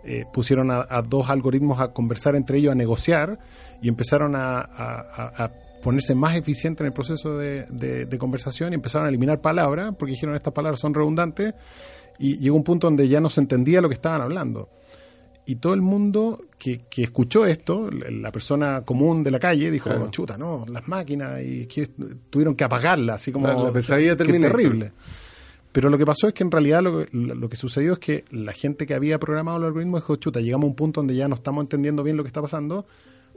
eh, 0.04 0.26
pusieron 0.32 0.70
a, 0.70 0.86
dos 1.02 1.32
algoritmos 1.32 1.82
a 1.82 1.92
conversar 1.92 2.36
entre 2.36 2.60
ellos, 2.60 2.72
a 2.72 2.76
negociar, 2.76 3.40
y 3.82 3.90
empezaron 3.90 4.36
a, 4.36 5.52
ponerse 5.82 6.16
más 6.16 6.38
eficientes 6.38 6.82
en 6.82 6.88
el 6.88 6.94
proceso 6.94 7.38
de, 7.38 8.18
conversación 8.20 8.74
y 8.74 8.76
empezaron 8.76 9.06
a 9.06 9.10
eliminar 9.10 9.42
palabras, 9.42 9.94
porque 9.98 10.14
dijeron 10.14 10.36
estas 10.36 10.54
palabras 10.54 10.80
son 10.80 10.94
redundantes, 10.94 11.54
y 12.18 12.38
llegó 12.38 12.56
un 12.56 12.64
punto 12.64 12.88
donde 12.88 13.08
ya 13.08 13.22
no 13.22 13.30
se 13.30 13.42
entendía 13.42 13.82
lo 13.82 13.88
que 13.88 13.96
estaban 13.96 14.22
hablando. 14.22 14.70
Y 15.46 15.56
todo 15.56 15.74
el 15.74 15.82
mundo 15.82 16.40
que, 16.60 16.86
escuchó 16.98 17.46
esto, 17.46 17.90
la 17.90 18.32
persona 18.32 18.82
común 18.82 19.24
de 19.24 19.32
la 19.32 19.40
calle, 19.40 19.72
dijo, 19.72 19.90
chuta, 20.12 20.38
no, 20.38 20.66
las 20.72 20.88
máquinas, 20.88 21.42
y 21.44 21.66
que 21.66 21.88
tuvieron 22.30 22.56
que 22.56 22.64
apagarlas, 22.64 23.22
así 23.22 23.32
como... 23.32 23.48
La, 23.48 23.72
terrible. 24.16 24.92
Pero 25.72 25.90
lo 25.90 25.98
que 25.98 26.06
pasó 26.06 26.28
es 26.28 26.34
que 26.34 26.44
en 26.44 26.52
realidad 26.52 26.82
lo, 26.82 27.50
que 27.50 27.56
sucedió 27.56 27.94
es 27.94 28.00
que 28.00 28.26
la 28.32 28.54
gente 28.54 28.88
que 28.88 28.96
había 28.96 29.20
programado 29.20 29.58
el 29.60 29.66
algoritmo 29.66 29.98
dijo, 29.98 30.16
chuta, 30.16 30.40
llegamos 30.40 30.66
a 30.66 30.70
un 30.70 30.76
punto 30.76 31.00
donde 31.00 31.16
ya 31.16 31.28
no 31.28 31.36
estamos 31.36 31.64
entendiendo 31.64 32.04
bien 32.04 32.18
lo 32.18 32.24
que 32.24 32.28
está 32.28 32.42
pasando, 32.42 32.88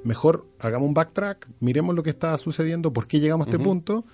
mejor 0.05 0.47
hagamos 0.59 0.89
un 0.89 0.95
backtrack, 0.95 1.49
miremos 1.61 1.95
lo 1.95 2.03
que 2.03 2.11
está 2.11 2.37
sucediendo, 2.39 2.93
por 2.93 3.07
qué 3.07 3.21
llegamos 3.21 3.47
a 3.47 3.51
este 3.51 3.63
punto. 3.63 4.05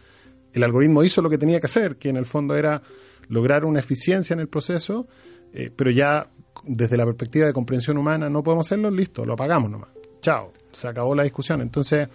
El 0.52 0.62
algoritmo 0.62 1.02
hizo 1.02 1.22
lo 1.22 1.30
que 1.30 1.38
tenía 1.38 1.60
que 1.60 1.66
hacer, 1.66 1.96
que 1.96 2.08
en 2.08 2.16
el 2.16 2.24
fondo 2.24 2.56
era 2.56 2.82
lograr 3.28 3.64
una 3.64 3.80
eficiencia 3.80 4.34
en 4.34 4.40
el 4.40 4.48
proceso, 4.48 5.06
eh, 5.52 5.70
pero 5.74 5.90
ya 5.90 6.30
desde 6.64 6.96
la 6.96 7.04
perspectiva 7.04 7.46
de 7.46 7.52
comprensión 7.52 7.98
humana 7.98 8.28
no 8.28 8.42
podemos 8.42 8.66
hacerlo, 8.66 8.90
listo, 8.90 9.24
lo 9.24 9.34
apagamos 9.34 9.70
nomás. 9.70 9.90
Chao, 10.20 10.52
se 10.72 10.88
acabó 10.88 11.14
la 11.14 11.22
discusión. 11.22 11.60
Entonces, 11.60 12.08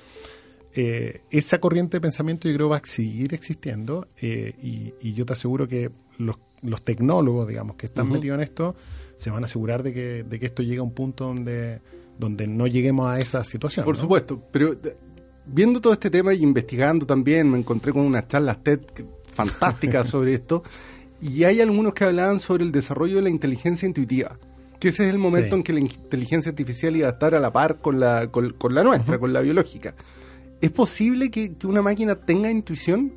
eh, 0.74 1.22
esa 1.30 1.60
corriente 1.60 1.98
de 1.98 2.02
pensamiento 2.02 2.50
yo 2.50 2.56
creo 2.56 2.70
va 2.70 2.78
a 2.78 2.82
seguir 2.84 3.34
existiendo 3.34 4.08
eh, 4.20 4.54
y, 4.62 5.14
yo 5.14 5.26
te 5.26 5.34
aseguro 5.34 5.68
que 5.68 5.92
los, 6.18 6.38
los 6.62 6.84
tecnólogos, 6.84 7.48
digamos, 7.48 7.76
que 7.76 7.86
están 7.86 8.10
metidos 8.10 8.36
en 8.36 8.44
esto, 8.44 8.76
se 9.16 9.30
van 9.30 9.44
a 9.44 9.46
asegurar 9.46 9.84
de 9.84 9.94
que, 9.94 10.24
de 10.24 10.40
que 10.40 10.48
esto 10.48 10.64
llegue 10.64 10.80
a 10.80 10.84
un 10.84 10.94
punto 10.94 11.26
donde, 11.26 11.82
donde 12.18 12.48
no 12.48 12.68
lleguemos 12.68 13.08
a 13.08 13.20
esa 13.20 13.44
situación. 13.44 13.86
Por 13.86 13.98
supuesto, 13.98 14.42
pero 14.52 14.76
viendo 15.46 15.82
todo 15.82 15.94
este 15.94 16.10
tema 16.10 16.34
y 16.34 16.42
investigando 16.42 17.06
también, 17.06 17.50
me 17.50 17.58
encontré 17.58 17.92
con 17.92 18.04
unas 18.04 18.28
charlas 18.28 18.64
TED 18.64 18.82
fantásticas 19.26 20.08
sobre 20.10 20.34
esto 20.36 20.64
y 21.22 21.44
hay 21.44 21.62
algunos 21.62 21.94
que 21.94 22.04
hablaban 22.04 22.40
sobre 22.40 22.64
el 22.64 22.72
desarrollo 22.72 23.18
de 23.18 23.24
la 23.24 23.30
inteligencia 23.30 23.88
intuitiva 23.88 24.38
que 24.84 24.90
ese 24.90 25.08
es 25.08 25.14
el 25.14 25.18
momento 25.18 25.56
en 25.56 25.64
que 25.64 25.72
la 25.72 25.80
inteligencia 25.80 26.50
artificial 26.50 26.94
iba 26.94 27.08
a 27.08 27.12
estar 27.12 27.34
a 27.34 27.40
la 27.40 27.54
par 27.54 27.78
con 27.78 28.02
la, 28.02 28.28
con, 28.28 28.54
la 28.76 28.84
nuestra, 28.84 29.18
con 29.18 29.32
la 29.32 29.40
biológica. 29.40 29.96
¿Es 30.60 30.72
posible 30.72 31.32
que, 31.32 31.56
una 31.64 31.82
máquina 31.82 32.16
tenga 32.16 32.52
intuición? 32.52 33.14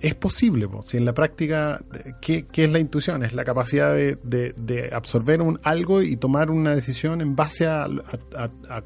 Es 0.00 0.14
posible, 0.14 0.66
si 0.82 0.96
en 0.96 1.04
la 1.04 1.12
práctica, 1.12 1.82
¿qué, 2.22 2.46
es 2.52 2.70
la 2.70 2.78
intuición? 2.78 3.22
Es 3.22 3.34
la 3.34 3.44
capacidad 3.44 3.94
de, 3.94 4.90
absorber 4.92 5.42
un 5.42 5.60
algo 5.62 6.00
y 6.00 6.16
tomar 6.16 6.50
una 6.50 6.74
decisión 6.74 7.20
en 7.20 7.36
base 7.36 7.66
a, 7.66 7.86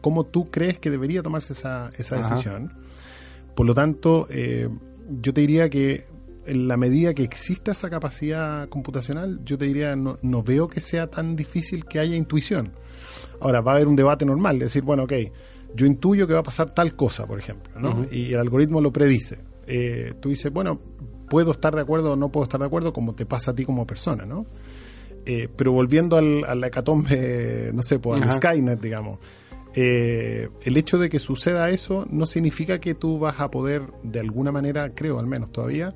cómo 0.01 0.25
tú 0.27 0.51
crees 0.51 0.79
que 0.79 0.91
debería 0.91 1.23
tomarse 1.23 1.53
esa, 1.53 1.91
esa 1.97 2.17
decisión. 2.17 2.73
Por 3.55 3.67
lo 3.67 3.75
tanto, 3.75 4.27
eh, 4.29 4.69
yo 5.21 5.33
te 5.33 5.43
diría 5.43 5.71
que 5.71 6.07
en 6.47 6.69
la 6.69 6.77
medida 6.77 7.15
que 7.15 7.23
exista 7.23 7.73
esa 7.73 7.89
capacidad 7.89 8.69
computacional, 8.69 9.41
yo 9.45 9.57
te 9.57 9.67
diría, 9.67 9.95
no, 9.97 10.19
no 10.23 10.43
veo 10.43 10.69
que 10.69 10.81
sea 10.81 11.07
tan 11.07 11.37
difícil 11.37 11.85
que 11.85 12.01
haya 12.01 12.17
intuición. 12.17 12.73
Ahora, 13.41 13.61
va 13.61 13.73
a 13.73 13.75
haber 13.77 13.89
un 13.89 13.97
debate 13.97 14.27
normal, 14.27 14.59
decir, 14.59 14.83
bueno, 14.83 15.05
ok, 15.05 15.13
yo 15.75 15.87
intuyo 15.87 16.27
que 16.27 16.35
va 16.35 16.41
a 16.41 16.45
pasar 16.45 16.73
tal 16.73 16.95
cosa, 16.95 17.27
por 17.27 17.39
ejemplo, 17.39 17.79
¿no? 17.79 18.07
Y 18.11 18.33
el 18.33 18.41
algoritmo 18.41 18.81
lo 18.81 18.93
predice. 18.93 19.39
Eh, 19.67 20.15
tú 20.21 20.29
dices, 20.29 20.53
bueno, 20.53 20.81
puedo 21.29 21.53
estar 21.53 21.75
de 21.75 21.83
acuerdo 21.83 22.13
o 22.13 22.17
no 22.17 22.31
puedo 22.31 22.45
estar 22.45 22.61
de 22.61 22.67
acuerdo, 22.67 22.93
como 22.93 23.15
te 23.15 23.27
pasa 23.27 23.53
a 23.53 23.55
ti 23.55 23.65
como 23.65 23.87
persona, 23.87 24.25
¿no? 24.25 24.47
Eh, 25.27 25.49
pero 25.57 25.73
volviendo 25.73 26.17
al, 26.17 26.45
a 26.45 26.55
la 26.55 26.67
hecatombe, 26.67 27.71
no 27.73 27.83
sé, 27.83 27.99
pues, 27.99 28.21
al 28.21 28.33
Skynet, 28.33 28.81
digamos, 28.81 29.19
eh, 29.75 30.49
el 30.63 30.77
hecho 30.77 30.99
de 30.99 31.09
que 31.09 31.19
suceda 31.19 31.69
eso 31.71 32.07
no 32.09 32.27
significa 32.27 32.79
que 32.79 32.95
tú 32.95 33.19
vas 33.19 33.41
a 33.41 33.51
poder, 33.51 33.83
de 34.03 34.21
alguna 34.21 34.53
manera, 34.53 34.91
creo 34.95 35.19
al 35.19 35.27
menos 35.27 35.51
todavía, 35.51 35.95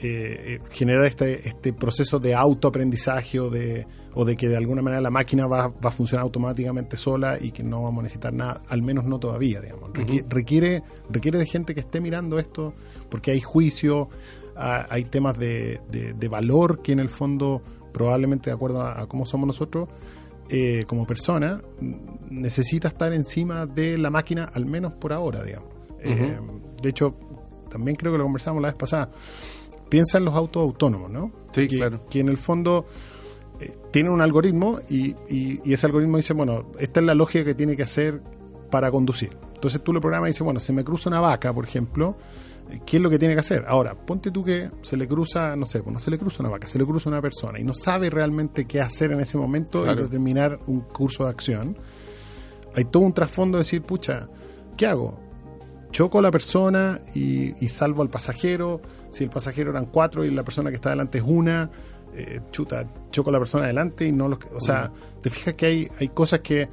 eh, 0.00 0.60
generar 0.70 1.06
este, 1.06 1.48
este 1.48 1.72
proceso 1.72 2.20
de 2.20 2.34
autoaprendizaje 2.34 3.40
o 3.40 3.50
de, 3.50 3.86
o 4.14 4.24
de 4.24 4.36
que 4.36 4.48
de 4.48 4.56
alguna 4.56 4.80
manera 4.80 5.00
la 5.00 5.10
máquina 5.10 5.46
va, 5.46 5.68
va, 5.68 5.88
a 5.88 5.90
funcionar 5.90 6.22
automáticamente 6.22 6.96
sola 6.96 7.36
y 7.40 7.50
que 7.50 7.64
no 7.64 7.82
vamos 7.82 8.00
a 8.00 8.02
necesitar 8.04 8.32
nada, 8.32 8.62
al 8.68 8.82
menos 8.82 9.06
no 9.06 9.18
todavía, 9.18 9.60
digamos. 9.60 9.90
Requiere, 10.28 10.82
requiere 11.10 11.38
de 11.38 11.46
gente 11.46 11.74
que 11.74 11.80
esté 11.80 12.00
mirando 12.00 12.38
esto 12.38 12.74
porque 13.10 13.32
hay 13.32 13.40
juicio, 13.40 14.08
hay 14.56 15.04
temas 15.04 15.38
de, 15.38 15.80
de, 15.88 16.28
valor 16.28 16.82
que 16.82 16.92
en 16.92 17.00
el 17.00 17.08
fondo, 17.08 17.62
probablemente 17.92 18.50
de 18.50 18.54
acuerdo 18.54 18.82
a, 18.82 19.06
cómo 19.08 19.24
somos 19.24 19.46
nosotros, 19.46 19.88
eh, 20.48 20.84
como 20.86 21.06
persona, 21.06 21.60
necesita 22.30 22.88
estar 22.88 23.12
encima 23.12 23.66
de 23.66 23.98
la 23.98 24.10
máquina, 24.10 24.50
al 24.52 24.66
menos 24.66 24.92
por 24.94 25.12
ahora, 25.12 25.44
digamos. 25.44 25.68
Eh, 26.00 26.38
de 26.82 26.88
hecho, 26.88 27.14
también 27.68 27.96
creo 27.96 28.12
que 28.12 28.18
lo 28.18 28.24
conversamos 28.24 28.62
la 28.62 28.68
vez 28.68 28.76
pasada. 28.76 29.10
Piensa 29.88 30.18
en 30.18 30.24
los 30.24 30.34
autos 30.34 30.62
autónomos, 30.62 31.10
¿no? 31.10 31.32
Sí, 31.50 31.66
que, 31.66 31.76
claro. 31.76 32.00
Que 32.10 32.20
en 32.20 32.28
el 32.28 32.36
fondo 32.36 32.86
eh, 33.60 33.76
tienen 33.90 34.12
un 34.12 34.20
algoritmo 34.20 34.80
y, 34.88 35.10
y, 35.28 35.60
y, 35.64 35.72
ese 35.72 35.86
algoritmo 35.86 36.16
dice, 36.16 36.34
bueno, 36.34 36.66
esta 36.78 37.00
es 37.00 37.06
la 37.06 37.14
lógica 37.14 37.44
que 37.44 37.54
tiene 37.54 37.76
que 37.76 37.82
hacer 37.82 38.20
para 38.70 38.90
conducir. 38.90 39.36
Entonces 39.54 39.82
tú 39.82 39.92
lo 39.92 40.00
programas 40.00 40.28
y 40.28 40.30
dices, 40.30 40.42
bueno, 40.42 40.60
se 40.60 40.72
me 40.72 40.84
cruza 40.84 41.08
una 41.08 41.20
vaca, 41.20 41.52
por 41.52 41.64
ejemplo, 41.64 42.16
¿qué 42.86 42.98
es 42.98 43.02
lo 43.02 43.10
que 43.10 43.18
tiene 43.18 43.34
que 43.34 43.40
hacer? 43.40 43.64
Ahora, 43.66 43.94
ponte 43.94 44.30
tú 44.30 44.44
que 44.44 44.70
se 44.82 44.96
le 44.96 45.08
cruza, 45.08 45.56
no 45.56 45.66
sé, 45.66 45.82
pues 45.82 45.92
no 45.92 46.00
se 46.00 46.10
le 46.10 46.18
cruza 46.18 46.42
una 46.42 46.50
vaca, 46.50 46.66
se 46.66 46.78
le 46.78 46.84
cruza 46.84 47.08
una 47.08 47.20
persona 47.20 47.58
y 47.58 47.64
no 47.64 47.74
sabe 47.74 48.10
realmente 48.10 48.66
qué 48.66 48.80
hacer 48.80 49.10
en 49.12 49.20
ese 49.20 49.36
momento 49.36 49.82
claro. 49.82 50.00
y 50.00 50.04
determinar 50.04 50.60
un 50.66 50.80
curso 50.80 51.24
de 51.24 51.30
acción. 51.30 51.76
Hay 52.74 52.84
todo 52.84 53.02
un 53.02 53.12
trasfondo 53.12 53.58
de 53.58 53.62
decir, 53.62 53.82
pucha, 53.82 54.28
¿qué 54.76 54.86
hago? 54.86 55.18
Choco 55.90 56.18
a 56.18 56.22
la 56.22 56.30
persona 56.30 57.00
y, 57.14 57.54
y, 57.64 57.68
salvo 57.68 58.02
al 58.02 58.10
pasajero. 58.10 58.80
Si 59.10 59.24
el 59.24 59.30
pasajero 59.30 59.70
eran 59.70 59.86
cuatro 59.86 60.24
y 60.24 60.30
la 60.30 60.44
persona 60.44 60.70
que 60.70 60.76
está 60.76 60.90
delante 60.90 61.18
es 61.18 61.24
una, 61.26 61.70
eh, 62.14 62.40
chuta, 62.50 62.86
choco 63.10 63.30
a 63.30 63.32
la 63.32 63.38
persona 63.38 63.66
delante 63.66 64.06
y 64.06 64.12
no 64.12 64.28
los 64.28 64.38
O 64.52 64.60
sea, 64.60 64.92
te 65.22 65.30
fijas 65.30 65.54
que 65.54 65.66
hay, 65.66 65.88
hay 65.98 66.08
cosas 66.08 66.40
que. 66.40 66.68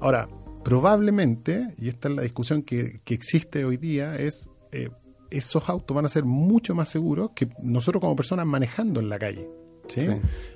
Ahora, 0.00 0.28
probablemente, 0.64 1.74
y 1.78 1.88
esta 1.88 2.08
es 2.08 2.16
la 2.16 2.22
discusión 2.22 2.62
que, 2.62 3.00
que 3.04 3.14
existe 3.14 3.64
hoy 3.64 3.76
día, 3.76 4.16
es. 4.16 4.50
Eh, 4.72 4.90
esos 5.30 5.68
autos 5.68 5.94
van 5.94 6.06
a 6.06 6.08
ser 6.08 6.24
mucho 6.24 6.74
más 6.74 6.88
seguros 6.88 7.32
que 7.34 7.50
nosotros 7.62 8.00
como 8.00 8.16
personas 8.16 8.46
manejando 8.46 8.98
en 9.00 9.10
la 9.10 9.18
calle. 9.18 9.46
¿sí? 9.88 10.00
Sí. 10.00 10.08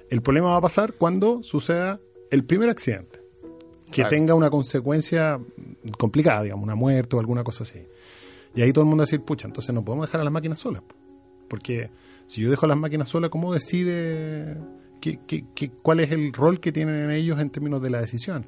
El 0.08 0.22
problema 0.22 0.48
va 0.48 0.56
a 0.56 0.60
pasar 0.62 0.94
cuando 0.94 1.42
suceda 1.42 2.00
el 2.30 2.44
primer 2.44 2.70
accidente, 2.70 3.20
que 3.92 4.02
claro. 4.02 4.10
tenga 4.10 4.34
una 4.34 4.50
consecuencia 4.50 5.38
complicada, 5.96 6.42
digamos, 6.42 6.64
una 6.64 6.74
muerte 6.74 7.14
o 7.14 7.20
alguna 7.20 7.44
cosa 7.44 7.62
así. 7.62 7.80
Y 8.54 8.62
ahí 8.62 8.72
todo 8.72 8.82
el 8.82 8.88
mundo 8.88 9.02
va 9.02 9.04
a 9.04 9.06
decir, 9.06 9.20
pucha, 9.20 9.46
entonces 9.46 9.72
no 9.74 9.84
podemos 9.84 10.08
dejar 10.08 10.20
a 10.20 10.24
las 10.24 10.32
máquinas 10.32 10.58
solas. 10.58 10.82
Porque 11.48 11.90
si 12.26 12.40
yo 12.40 12.50
dejo 12.50 12.66
a 12.66 12.68
las 12.70 12.78
máquinas 12.78 13.08
solas, 13.08 13.30
¿cómo 13.30 13.52
decide 13.54 14.56
qué, 15.00 15.20
qué, 15.26 15.44
qué, 15.54 15.70
cuál 15.70 16.00
es 16.00 16.10
el 16.10 16.32
rol 16.32 16.58
que 16.58 16.72
tienen 16.72 16.96
en 16.96 17.10
ellos 17.10 17.38
en 17.38 17.50
términos 17.50 17.80
de 17.80 17.90
la 17.90 18.00
decisión? 18.00 18.46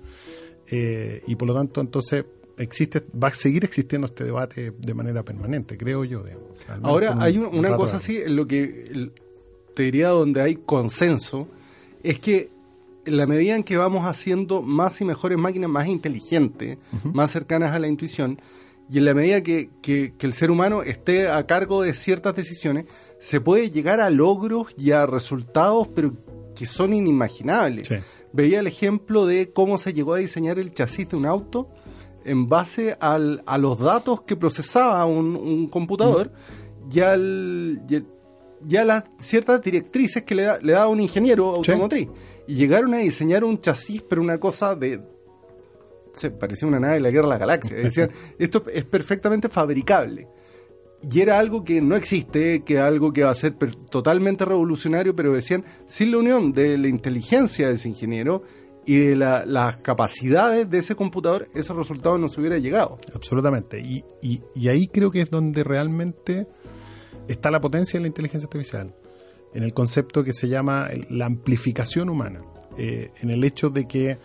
Eh, 0.66 1.22
y 1.26 1.36
por 1.36 1.46
lo 1.46 1.54
tanto, 1.54 1.80
entonces, 1.80 2.24
existe 2.56 3.04
va 3.22 3.28
a 3.28 3.30
seguir 3.30 3.64
existiendo 3.64 4.06
este 4.06 4.24
debate 4.24 4.72
de 4.76 4.94
manera 4.94 5.22
permanente, 5.22 5.76
creo 5.76 6.04
yo. 6.04 6.22
Digamos, 6.22 6.48
Ahora, 6.82 7.16
hay 7.20 7.38
un, 7.38 7.46
una 7.46 7.76
cosa 7.76 7.96
así, 7.96 8.22
lo 8.26 8.46
que 8.46 9.10
te 9.74 9.82
diría 9.82 10.08
donde 10.08 10.40
hay 10.40 10.56
consenso, 10.56 11.48
es 12.02 12.18
que 12.18 12.50
en 13.06 13.16
la 13.16 13.26
medida 13.26 13.56
en 13.56 13.64
que 13.64 13.76
vamos 13.76 14.04
haciendo 14.06 14.62
más 14.62 15.00
y 15.00 15.04
mejores 15.04 15.38
máquinas, 15.38 15.70
más 15.70 15.87
inteligentes, 15.87 16.78
uh 16.92 16.96
-huh. 16.96 17.12
más 17.12 17.30
cercanas 17.30 17.73
a 17.73 17.78
la 17.78 17.88
intuición, 17.88 18.40
y 18.90 18.99
en 18.99 19.04
la 19.06 19.14
medida 19.14 19.42
que, 19.42 19.70
que, 19.80 20.14
que, 20.16 20.26
el 20.26 20.34
ser 20.34 20.50
humano 20.50 20.82
esté 20.82 21.28
a 21.28 21.46
cargo 21.46 21.82
de 21.82 21.94
ciertas 21.94 22.34
decisiones, 22.34 22.84
se 23.18 23.40
puede 23.40 23.70
llegar 23.70 24.00
a 24.00 24.11
logros 24.11 24.66
y 24.76 24.90
a 24.90 25.06
resultados, 25.06 25.88
pero 25.94 26.12
que 26.54 26.66
son 26.66 26.92
inimaginables. 26.92 27.88
Sí. 27.88 27.96
Veía 28.32 28.61
el 28.61 28.66
ejemplo 28.66 29.26
de 29.26 29.52
cómo 29.52 29.78
se 29.78 29.94
llegó 29.94 30.14
a 30.14 30.18
diseñar 30.18 30.58
el 30.58 30.75
chasis 30.75 31.08
de 31.08 31.16
un 31.16 31.25
auto 31.25 31.70
en 32.25 32.49
base 32.49 32.96
al, 33.00 33.42
a 33.46 33.58
los 33.58 33.78
datos 33.78 34.23
que 34.23 34.37
procesaba 34.37 35.04
un, 35.06 35.37
un 35.37 35.68
computador 35.68 36.32
y, 36.90 37.00
al, 37.00 37.82
y, 37.88 38.02
a 38.76 38.85
las 38.85 39.04
ciertas 39.18 39.62
directrices 39.62 40.23
que 40.23 40.35
le, 40.35 40.42
da, 40.42 40.59
le 40.61 40.73
daba 40.73 40.88
un 40.88 41.00
ingeniero 41.00 41.54
automotriz. 41.54 42.09
Sí. 42.09 42.44
Y 42.49 42.54
llegaron 42.56 42.94
a 42.94 42.99
diseñar 42.99 43.44
un 43.44 43.61
chasis, 43.61 44.02
pero 44.02 44.23
una 44.23 44.38
cosa 44.38 44.75
de... 44.75 45.00
Se 46.12 46.30
parecía 46.30 46.68
una 46.68 46.78
nave 46.78 46.94
de 46.94 47.00
la 47.00 47.11
guerra 47.11 47.25
de 47.25 47.30
la 47.30 47.38
galaxia. 47.38 47.76
Decían, 47.76 48.11
esto 48.38 48.64
es 48.73 48.85
perfectamente 48.85 49.49
fabricable. 49.49 50.28
Y 51.11 51.21
era 51.21 51.38
algo 51.38 51.64
que 51.64 51.80
no 51.80 51.97
existe, 51.97 52.62
que 52.62 52.78
algo 52.78 53.12
que 53.12 53.25
va 53.25 53.30
a 53.30 53.35
ser 53.35 53.56
totalmente 53.90 54.44
revolucionario, 54.44 55.14
pero 55.14 55.33
decían, 55.33 55.64
sin 55.87 56.12
la 56.12 56.18
unión 56.18 56.52
de 56.52 56.78
la 56.78 56.88
inteligencia 56.88 57.68
de 57.68 57.75
ese 57.75 57.88
ingeniero, 57.88 58.42
y 58.87 58.99
de 58.99 59.16
la, 59.16 59.44
las 59.47 59.78
capacidades 59.78 60.68
de 60.68 60.78
ese 60.78 60.94
computador, 60.94 61.49
ese 61.54 61.73
resultado 61.73 62.18
no 62.18 62.28
se 62.28 62.40
hubiera 62.40 62.59
llegado. 62.59 62.99
Absolutamente. 63.14 63.80
Y, 63.80 64.04
y, 64.23 64.42
y, 64.54 64.68
ahí 64.68 64.88
creo 64.88 65.11
que 65.11 65.23
es 65.23 65.30
donde 65.30 65.64
realmente 65.64 66.47
está 67.28 67.50
la 67.50 67.60
potencia 67.60 67.98
de 67.98 68.02
la 68.02 68.08
inteligencia 68.08 68.46
artificial, 68.46 68.94
en 69.52 69.62
el 69.62 69.72
concepto 69.72 70.24
que 70.24 70.32
se 70.32 70.48
llama 70.48 70.88
la 71.10 71.26
amplificación 71.26 72.08
humana, 72.08 72.42
eh, 72.76 73.10
en 73.20 73.30
el 73.30 73.44
hecho 73.44 73.70
de 73.70 73.86
que 73.86 74.18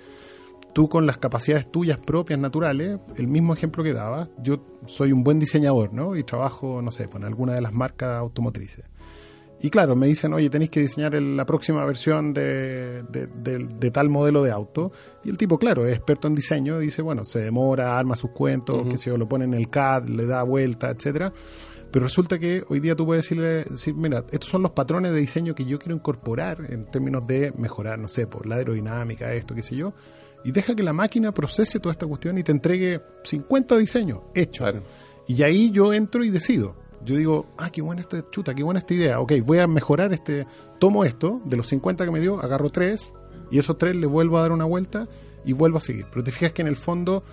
tú 0.73 0.89
con 0.89 1.05
las 1.05 1.17
capacidades 1.17 1.71
tuyas 1.71 1.97
propias, 1.97 2.39
naturales, 2.39 2.99
el 3.17 3.27
mismo 3.27 3.53
ejemplo 3.53 3.83
que 3.83 3.93
daba, 3.93 4.29
yo 4.41 4.63
soy 4.85 5.11
un 5.11 5.23
buen 5.23 5.39
diseñador, 5.39 5.93
¿no? 5.93 6.15
Y 6.15 6.23
trabajo, 6.23 6.81
no 6.81 6.91
sé, 6.91 7.07
con 7.09 7.23
alguna 7.23 7.53
de 7.53 7.61
las 7.61 7.73
marcas 7.73 8.17
automotrices 8.17 8.85
y 9.61 9.69
claro, 9.69 9.95
me 9.95 10.07
dicen, 10.07 10.33
oye, 10.33 10.49
tenéis 10.49 10.71
que 10.71 10.79
diseñar 10.79 11.15
el, 11.15 11.35
la 11.35 11.45
próxima 11.45 11.83
versión 11.83 12.33
de, 12.33 13.03
de, 13.09 13.27
de, 13.27 13.67
de, 13.77 13.91
tal 13.91 14.09
modelo 14.09 14.41
de 14.41 14.51
auto. 14.51 14.93
Y 15.23 15.29
el 15.29 15.37
tipo, 15.37 15.57
claro, 15.57 15.85
es 15.85 15.97
experto 15.97 16.29
en 16.29 16.35
diseño, 16.35 16.79
dice, 16.79 17.01
bueno, 17.01 17.25
se 17.25 17.39
demora, 17.39 17.97
arma 17.97 18.15
sus 18.15 18.31
cuentos, 18.31 18.77
uh 18.77 18.85
-huh. 18.85 18.91
que 18.91 18.97
se 18.97 19.17
lo 19.17 19.27
pone 19.27 19.43
en 19.43 19.53
el 19.53 19.69
CAD, 19.69 20.07
le 20.07 20.25
da 20.25 20.43
vuelta, 20.43 20.89
etcétera. 20.89 21.33
Pero 21.91 22.05
resulta 22.05 22.37
que 22.37 22.63
hoy 22.69 22.79
día 22.79 22.95
tú 22.95 23.05
puedes 23.05 23.23
decirle, 23.23 23.63
decir, 23.63 23.95
mira, 23.95 24.23
estos 24.31 24.49
son 24.49 24.61
los 24.61 24.71
patrones 24.71 25.11
de 25.11 25.19
diseño 25.19 25.55
que 25.55 25.65
yo 25.65 25.79
quiero 25.79 25.95
incorporar 25.95 26.65
en 26.69 26.85
términos 26.85 27.25
de 27.25 27.51
mejorar, 27.57 27.97
no 27.97 28.07
sé, 28.07 28.27
por 28.27 28.45
la 28.45 28.55
aerodinámica, 28.55 29.33
esto, 29.33 29.55
qué 29.55 29.63
sé 29.63 29.75
yo. 29.75 29.93
Y 30.43 30.51
deja 30.51 30.75
que 30.75 30.83
la 30.83 30.93
máquina 30.93 31.33
procese 31.33 31.79
toda 31.79 31.91
esta 31.91 32.05
cuestión 32.05 32.37
y 32.37 32.43
te 32.43 32.51
entregue 32.51 33.01
50 33.23 33.77
diseños 33.77 34.19
hechos. 34.35 34.69
Claro. 34.69 34.85
Y 35.27 35.43
ahí 35.43 35.71
yo 35.71 35.93
entro 35.93 36.23
y 36.23 36.29
decido 36.29 36.75
yo 37.03 37.15
digo, 37.15 37.47
ah, 37.57 37.69
qué 37.71 37.81
buena 37.81 38.01
esta 38.01 38.29
chuta, 38.29 38.53
qué 38.53 38.63
buena 38.63 38.79
esta 38.79 38.93
idea. 38.93 39.19
Ok, 39.19 39.33
voy 39.43 39.59
a 39.59 39.67
mejorar 39.67 40.11
este. 40.13 40.45
Tomo 40.79 41.05
esto, 41.05 41.41
de 41.45 41.57
los 41.57 41.67
50 41.67 42.05
que 42.05 42.11
me 42.11 42.19
dio, 42.19 42.39
agarro 42.39 42.69
tres, 42.69 43.13
y 43.51 43.59
esos 43.59 43.77
tres 43.77 43.95
le 43.95 44.05
vuelvo 44.05 44.37
a 44.37 44.41
dar 44.41 44.51
una 44.51 44.65
vuelta 44.65 45.07
y 45.45 45.53
vuelvo 45.53 45.77
a 45.77 45.81
seguir. 45.81 46.07
Pero 46.11 46.23
te 46.23 46.31
fijas 46.31 46.51
que 46.51 46.61
en 46.61 46.67
el 46.67 46.75
fondo 46.75 47.23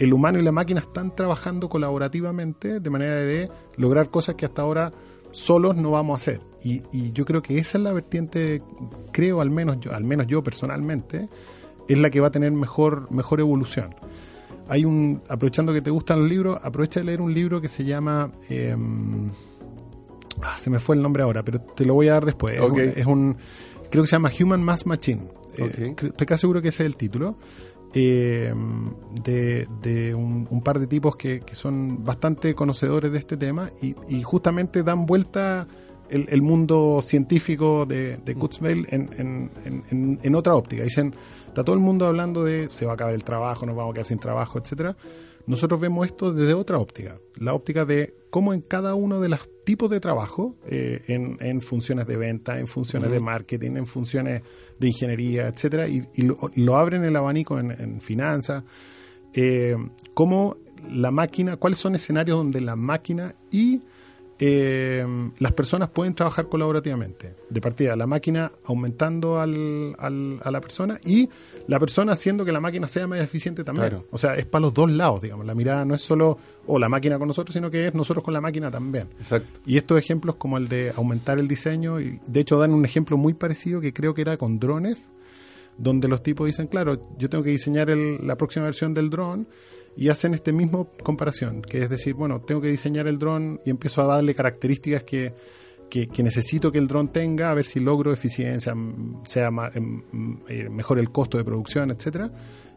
el 0.00 0.12
humano 0.12 0.40
y 0.40 0.42
la 0.42 0.50
máquina 0.50 0.80
están 0.80 1.14
trabajando 1.14 1.68
colaborativamente 1.68 2.80
de 2.80 2.90
manera 2.90 3.14
de 3.14 3.48
lograr 3.76 4.10
cosas 4.10 4.34
que 4.34 4.46
hasta 4.46 4.62
ahora 4.62 4.92
solos 5.30 5.76
no 5.76 5.92
vamos 5.92 6.14
a 6.14 6.16
hacer. 6.16 6.40
Y, 6.64 6.82
y 6.90 7.12
yo 7.12 7.24
creo 7.24 7.40
que 7.42 7.58
esa 7.58 7.78
es 7.78 7.84
la 7.84 7.92
vertiente, 7.92 8.62
creo 9.12 9.40
al 9.40 9.50
menos 9.50 9.78
yo, 9.78 9.94
al 9.94 10.02
menos 10.02 10.26
yo 10.26 10.42
personalmente, 10.42 11.28
es 11.86 11.98
la 11.98 12.10
que 12.10 12.18
va 12.18 12.26
a 12.26 12.30
tener 12.32 12.50
mejor, 12.50 13.10
mejor 13.12 13.38
evolución 13.38 13.94
hay 14.70 14.84
un, 14.84 15.20
aprovechando 15.28 15.72
que 15.72 15.82
te 15.82 15.90
gustan 15.90 16.20
los 16.20 16.28
libros, 16.28 16.60
aprovecha 16.62 17.00
de 17.00 17.06
leer 17.06 17.20
un 17.20 17.34
libro 17.34 17.60
que 17.60 17.66
se 17.66 17.84
llama, 17.84 18.30
eh, 18.48 18.76
ah, 20.42 20.56
se 20.56 20.70
me 20.70 20.78
fue 20.78 20.94
el 20.94 21.02
nombre 21.02 21.24
ahora, 21.24 21.42
pero 21.42 21.60
te 21.60 21.84
lo 21.84 21.94
voy 21.94 22.06
a 22.06 22.12
dar 22.12 22.24
después. 22.24 22.60
Okay. 22.60 22.86
Es, 22.86 22.94
un, 22.94 23.00
es, 23.00 23.06
un, 23.06 23.36
creo 23.90 24.04
que 24.04 24.06
se 24.06 24.14
llama 24.14 24.30
Human 24.40 24.62
Mass 24.62 24.86
Machine. 24.86 25.22
Okay. 25.54 25.88
Eh, 25.88 25.96
estoy 26.00 26.24
casi 26.24 26.42
seguro 26.42 26.62
que 26.62 26.68
ese 26.68 26.84
es 26.84 26.86
el 26.86 26.96
título. 26.96 27.36
Eh, 27.92 28.54
de, 29.24 29.66
de 29.82 30.14
un, 30.14 30.46
un, 30.48 30.62
par 30.62 30.78
de 30.78 30.86
tipos 30.86 31.16
que, 31.16 31.40
que, 31.40 31.56
son 31.56 32.04
bastante 32.04 32.54
conocedores 32.54 33.10
de 33.10 33.18
este 33.18 33.36
tema 33.36 33.72
y, 33.82 33.96
y 34.08 34.22
justamente 34.22 34.84
dan 34.84 35.06
vuelta 35.06 35.66
el, 36.10 36.42
mundo 36.42 37.00
científico 37.02 37.86
de, 37.86 38.16
de 38.18 38.34
Kurzweil 38.34 38.86
en, 38.90 39.50
en, 39.90 40.18
en, 40.22 40.34
otra 40.34 40.54
óptica. 40.54 40.82
Dicen, 40.82 41.14
está 41.46 41.64
todo 41.64 41.74
el 41.74 41.82
mundo 41.82 42.06
hablando 42.06 42.44
de 42.44 42.68
se 42.70 42.84
va 42.84 42.92
a 42.92 42.94
acabar 42.94 43.14
el 43.14 43.24
trabajo, 43.24 43.66
nos 43.66 43.76
vamos 43.76 43.92
a 43.92 43.94
quedar 43.94 44.06
sin 44.06 44.18
trabajo, 44.18 44.58
etcétera. 44.58 44.96
Nosotros 45.50 45.80
vemos 45.80 46.06
esto 46.06 46.32
desde 46.32 46.54
otra 46.54 46.78
óptica, 46.78 47.18
la 47.40 47.54
óptica 47.54 47.84
de 47.84 48.14
cómo 48.30 48.54
en 48.54 48.60
cada 48.60 48.94
uno 48.94 49.18
de 49.18 49.28
los 49.28 49.40
tipos 49.64 49.90
de 49.90 49.98
trabajo, 49.98 50.54
eh, 50.64 51.02
en, 51.08 51.60
funciones 51.60 52.06
de 52.06 52.16
venta, 52.16 52.60
en 52.60 52.68
funciones 52.68 53.10
de 53.10 53.18
marketing, 53.18 53.72
en 53.72 53.86
funciones 53.86 54.42
de 54.78 54.86
ingeniería, 54.86 55.48
etcétera, 55.48 55.88
y, 55.88 56.06
lo, 56.22 56.76
abren 56.76 57.04
el 57.04 57.16
abanico 57.16 57.58
en, 57.58 58.00
finanzas, 58.00 58.62
eh, 59.34 59.76
cómo 60.14 60.56
la 60.88 61.10
máquina, 61.10 61.56
cuáles 61.56 61.80
son 61.80 61.96
escenarios 61.96 62.38
donde 62.38 62.60
la 62.60 62.76
máquina 62.76 63.34
y 63.50 63.82
eh, 64.42 65.06
las 65.38 65.52
personas 65.52 65.90
pueden 65.90 66.14
trabajar 66.14 66.48
colaborativamente. 66.48 67.34
De 67.50 67.60
partida, 67.60 67.94
la 67.94 68.06
máquina 68.06 68.50
aumentando 68.64 69.38
al, 69.38 69.94
a 69.98 70.50
la 70.50 70.60
persona 70.62 70.98
y 71.04 71.28
la 71.66 71.78
persona 71.78 72.12
haciendo 72.12 72.44
que 72.44 72.52
la 72.52 72.60
máquina 72.60 72.88
sea 72.88 73.06
más 73.06 73.20
eficiente 73.20 73.64
también. 73.64 74.02
O 74.10 74.16
sea, 74.16 74.34
es 74.36 74.46
para 74.46 74.62
los 74.62 74.72
dos 74.72 74.90
lados, 74.90 75.20
digamos. 75.20 75.44
La 75.44 75.54
mirada 75.54 75.84
no 75.84 75.94
es 75.94 76.00
solo 76.00 76.38
o 76.66 76.78
la 76.78 76.88
máquina 76.88 77.18
con 77.18 77.28
nosotros, 77.28 77.52
sino 77.52 77.70
que 77.70 77.88
es 77.88 77.94
nosotros 77.94 78.24
con 78.24 78.32
la 78.32 78.40
máquina 78.40 78.70
también. 78.70 79.08
Exacto. 79.18 79.60
Y 79.66 79.76
estos 79.76 79.98
ejemplos 79.98 80.36
como 80.36 80.56
el 80.56 80.68
de 80.68 80.92
aumentar 80.96 81.38
el 81.38 81.46
diseño, 81.46 82.00
y 82.00 82.18
de 82.26 82.40
hecho 82.40 82.58
dan 82.58 82.72
un 82.72 82.86
ejemplo 82.86 83.18
muy 83.18 83.34
parecido 83.34 83.80
que 83.82 83.92
creo 83.92 84.14
que 84.14 84.22
era 84.22 84.38
con 84.38 84.58
drones, 84.58 85.10
donde 85.80 86.08
los 86.08 86.22
tipos 86.22 86.46
dicen, 86.46 86.66
claro, 86.66 87.00
yo 87.16 87.30
tengo 87.30 87.42
que 87.42 87.50
diseñar 87.50 87.88
la 87.88 88.36
próxima 88.36 88.66
versión 88.66 88.92
del 88.92 89.08
dron 89.08 89.48
y 89.96 90.08
hacen 90.08 90.34
este 90.34 90.52
mismo 90.52 90.92
comparación, 91.02 91.62
que 91.62 91.82
es 91.82 91.90
decir, 91.90 92.14
bueno, 92.14 92.40
tengo 92.42 92.60
que 92.60 92.68
diseñar 92.68 93.06
el 93.08 93.18
dron 93.18 93.60
y 93.64 93.70
empiezo 93.70 94.02
a 94.02 94.04
darle 94.04 94.34
características 94.34 95.02
que, 95.04 95.32
que, 95.88 96.22
necesito 96.22 96.70
que 96.70 96.78
el 96.78 96.86
dron 96.86 97.08
tenga, 97.08 97.50
a 97.50 97.54
ver 97.54 97.64
si 97.64 97.80
logro 97.80 98.12
eficiencia, 98.12 98.74
sea 99.24 99.48
em, 99.74 100.02
eh, 100.48 100.68
mejor 100.68 100.98
el 100.98 101.10
costo 101.10 101.38
de 101.38 101.44
producción, 101.44 101.90
etcétera. 101.90 102.30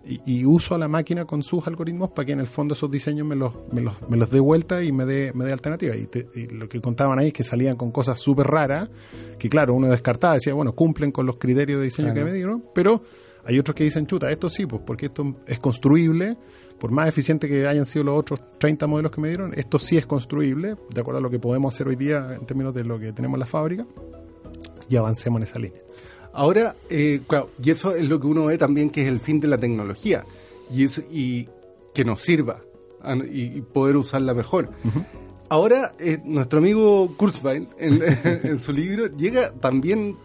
Y, 0.06 0.44
uso 0.44 0.76
a 0.76 0.78
la 0.78 0.90
máquina 0.90 1.24
con 1.24 1.44
sus 1.44 1.66
algoritmos 1.66 2.12
para 2.12 2.26
que 2.26 2.34
en 2.34 2.42
el 2.42 2.48
fondo 2.48 2.74
esos 2.74 2.92
diseños 2.92 3.26
me 3.26 3.36
los, 3.36 3.54
me 3.72 3.80
los, 3.80 4.02
me 4.10 4.18
los 4.18 4.30
dé 4.30 4.42
vuelta 4.42 4.84
y 4.84 4.92
me 4.92 5.06
dé, 5.06 5.32
me 5.34 5.46
dé 5.46 5.54
alternativa. 5.54 5.96
Y, 5.96 6.46
lo 6.48 6.68
que 6.68 6.82
contaban 6.82 7.20
ahí 7.20 7.28
es 7.28 7.34
que 7.34 7.44
salían 7.44 7.78
con 7.78 7.92
cosas 7.92 8.20
súper 8.20 8.48
raras, 8.48 8.90
que 9.40 9.48
claro, 9.48 9.74
uno 9.74 9.90
descartaba, 9.90 10.34
decía, 10.34 10.54
bueno, 10.54 10.74
cumplen 10.74 11.12
con 11.12 11.26
los 11.26 11.38
criterios 11.38 11.80
de 11.80 11.86
diseño 11.86 12.14
que 12.14 12.24
me 12.24 12.34
dieron, 12.34 12.66
pero 12.76 13.02
hay 13.46 13.60
otros 13.60 13.76
que 13.76 13.84
dicen, 13.84 14.06
chuta, 14.08 14.30
esto 14.30 14.50
sí, 14.50 14.66
pues 14.66 14.82
porque 14.86 15.08
esto 15.08 15.36
es 15.46 15.60
construible, 15.60 16.38
por 16.80 16.92
más 16.92 17.08
eficiente 17.10 17.48
que 17.48 17.68
hayan 17.68 17.86
sido 17.86 18.06
los 18.06 18.20
otros 18.20 18.42
30 18.58 18.88
modelos 18.88 19.12
que 19.12 19.22
me 19.22 19.28
dieron, 19.28 19.54
esto 19.56 19.80
sí 19.80 19.98
es 19.98 20.06
construible, 20.06 20.76
de 20.94 21.02
acuerdo 21.02 21.20
a 21.20 21.22
lo 21.22 21.30
que 21.30 21.40
podemos 21.40 21.74
hacer 21.74 21.88
hoy 21.88 21.96
día 21.96 22.38
en 22.40 22.46
términos 22.46 22.74
de 22.74 22.84
lo 22.84 23.00
que 23.00 23.12
tenemos 23.12 23.36
en 23.36 23.40
la 23.40 23.46
fábrica, 23.46 23.86
y 24.90 24.96
avancemos 24.96 25.38
en 25.40 25.44
esa 25.44 25.60
línea. 25.60 25.82
Ahora, 26.34 26.76
eh, 26.90 27.22
y 27.64 27.70
eso 27.70 27.96
es 27.96 28.10
lo 28.10 28.20
que 28.20 28.28
uno 28.28 28.46
ve 28.46 28.58
también 28.58 28.90
que 28.90 29.04
es 29.04 29.08
el 29.08 29.20
fin 29.20 29.40
de 29.40 29.48
la 29.48 29.58
tecnología, 29.58 30.26
y, 30.72 30.84
eso, 30.84 31.02
y 31.12 31.48
que 31.94 32.04
nos 32.04 32.22
sirva 32.22 32.62
y, 33.30 33.62
poder 33.62 33.98
usarla 33.98 34.34
mejor. 34.34 34.70
Ahora, 35.50 35.94
eh, 36.00 36.20
nuestro 36.24 36.60
amigo 36.60 37.16
Kurzweil, 37.18 37.68
en, 37.78 38.02
en, 38.44 38.58
su 38.58 38.74
libro, 38.74 39.16
llega 39.16 39.52
también 39.52 40.18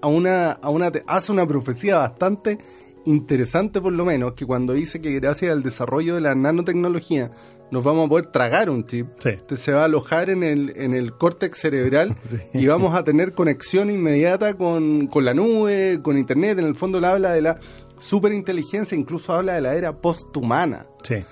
a 0.00 0.08
una, 0.08 0.52
a 0.52 0.70
una, 0.70 0.90
hace 1.06 1.32
una 1.32 1.46
profecía 1.46 1.98
bastante 1.98 2.58
interesante 3.04 3.80
por 3.80 3.92
lo 3.92 4.04
menos, 4.04 4.34
que 4.34 4.44
cuando 4.44 4.72
dice 4.72 5.00
que 5.00 5.12
gracias 5.12 5.52
al 5.52 5.62
desarrollo 5.62 6.16
de 6.16 6.20
la 6.20 6.34
nanotecnología 6.34 7.30
nos 7.70 7.84
vamos 7.84 8.06
a 8.06 8.08
poder 8.08 8.26
tragar 8.26 8.70
un 8.70 8.86
chip, 8.86 9.08
se 9.54 9.72
va 9.72 9.82
a 9.82 9.84
alojar 9.84 10.30
en 10.30 10.42
el, 10.42 10.72
en 10.76 10.94
el 10.94 11.12
córtex 11.12 11.58
cerebral 11.58 12.16
y 12.54 12.66
vamos 12.66 12.94
a 12.94 13.04
tener 13.04 13.34
conexión 13.34 13.90
inmediata 13.90 14.54
con, 14.54 15.06
con 15.06 15.24
la 15.24 15.34
nube, 15.34 16.00
con 16.02 16.16
internet, 16.18 16.58
en 16.58 16.66
el 16.66 16.74
fondo 16.74 17.00
le 17.00 17.06
habla 17.06 17.32
de 17.32 17.42
la 17.42 17.58
superinteligencia, 17.98 18.96
incluso 18.96 19.32
habla 19.32 19.54
de 19.54 19.60
la 19.60 19.74
era 19.74 19.92
posthumana. 19.96 20.86
Sí. 21.02 21.24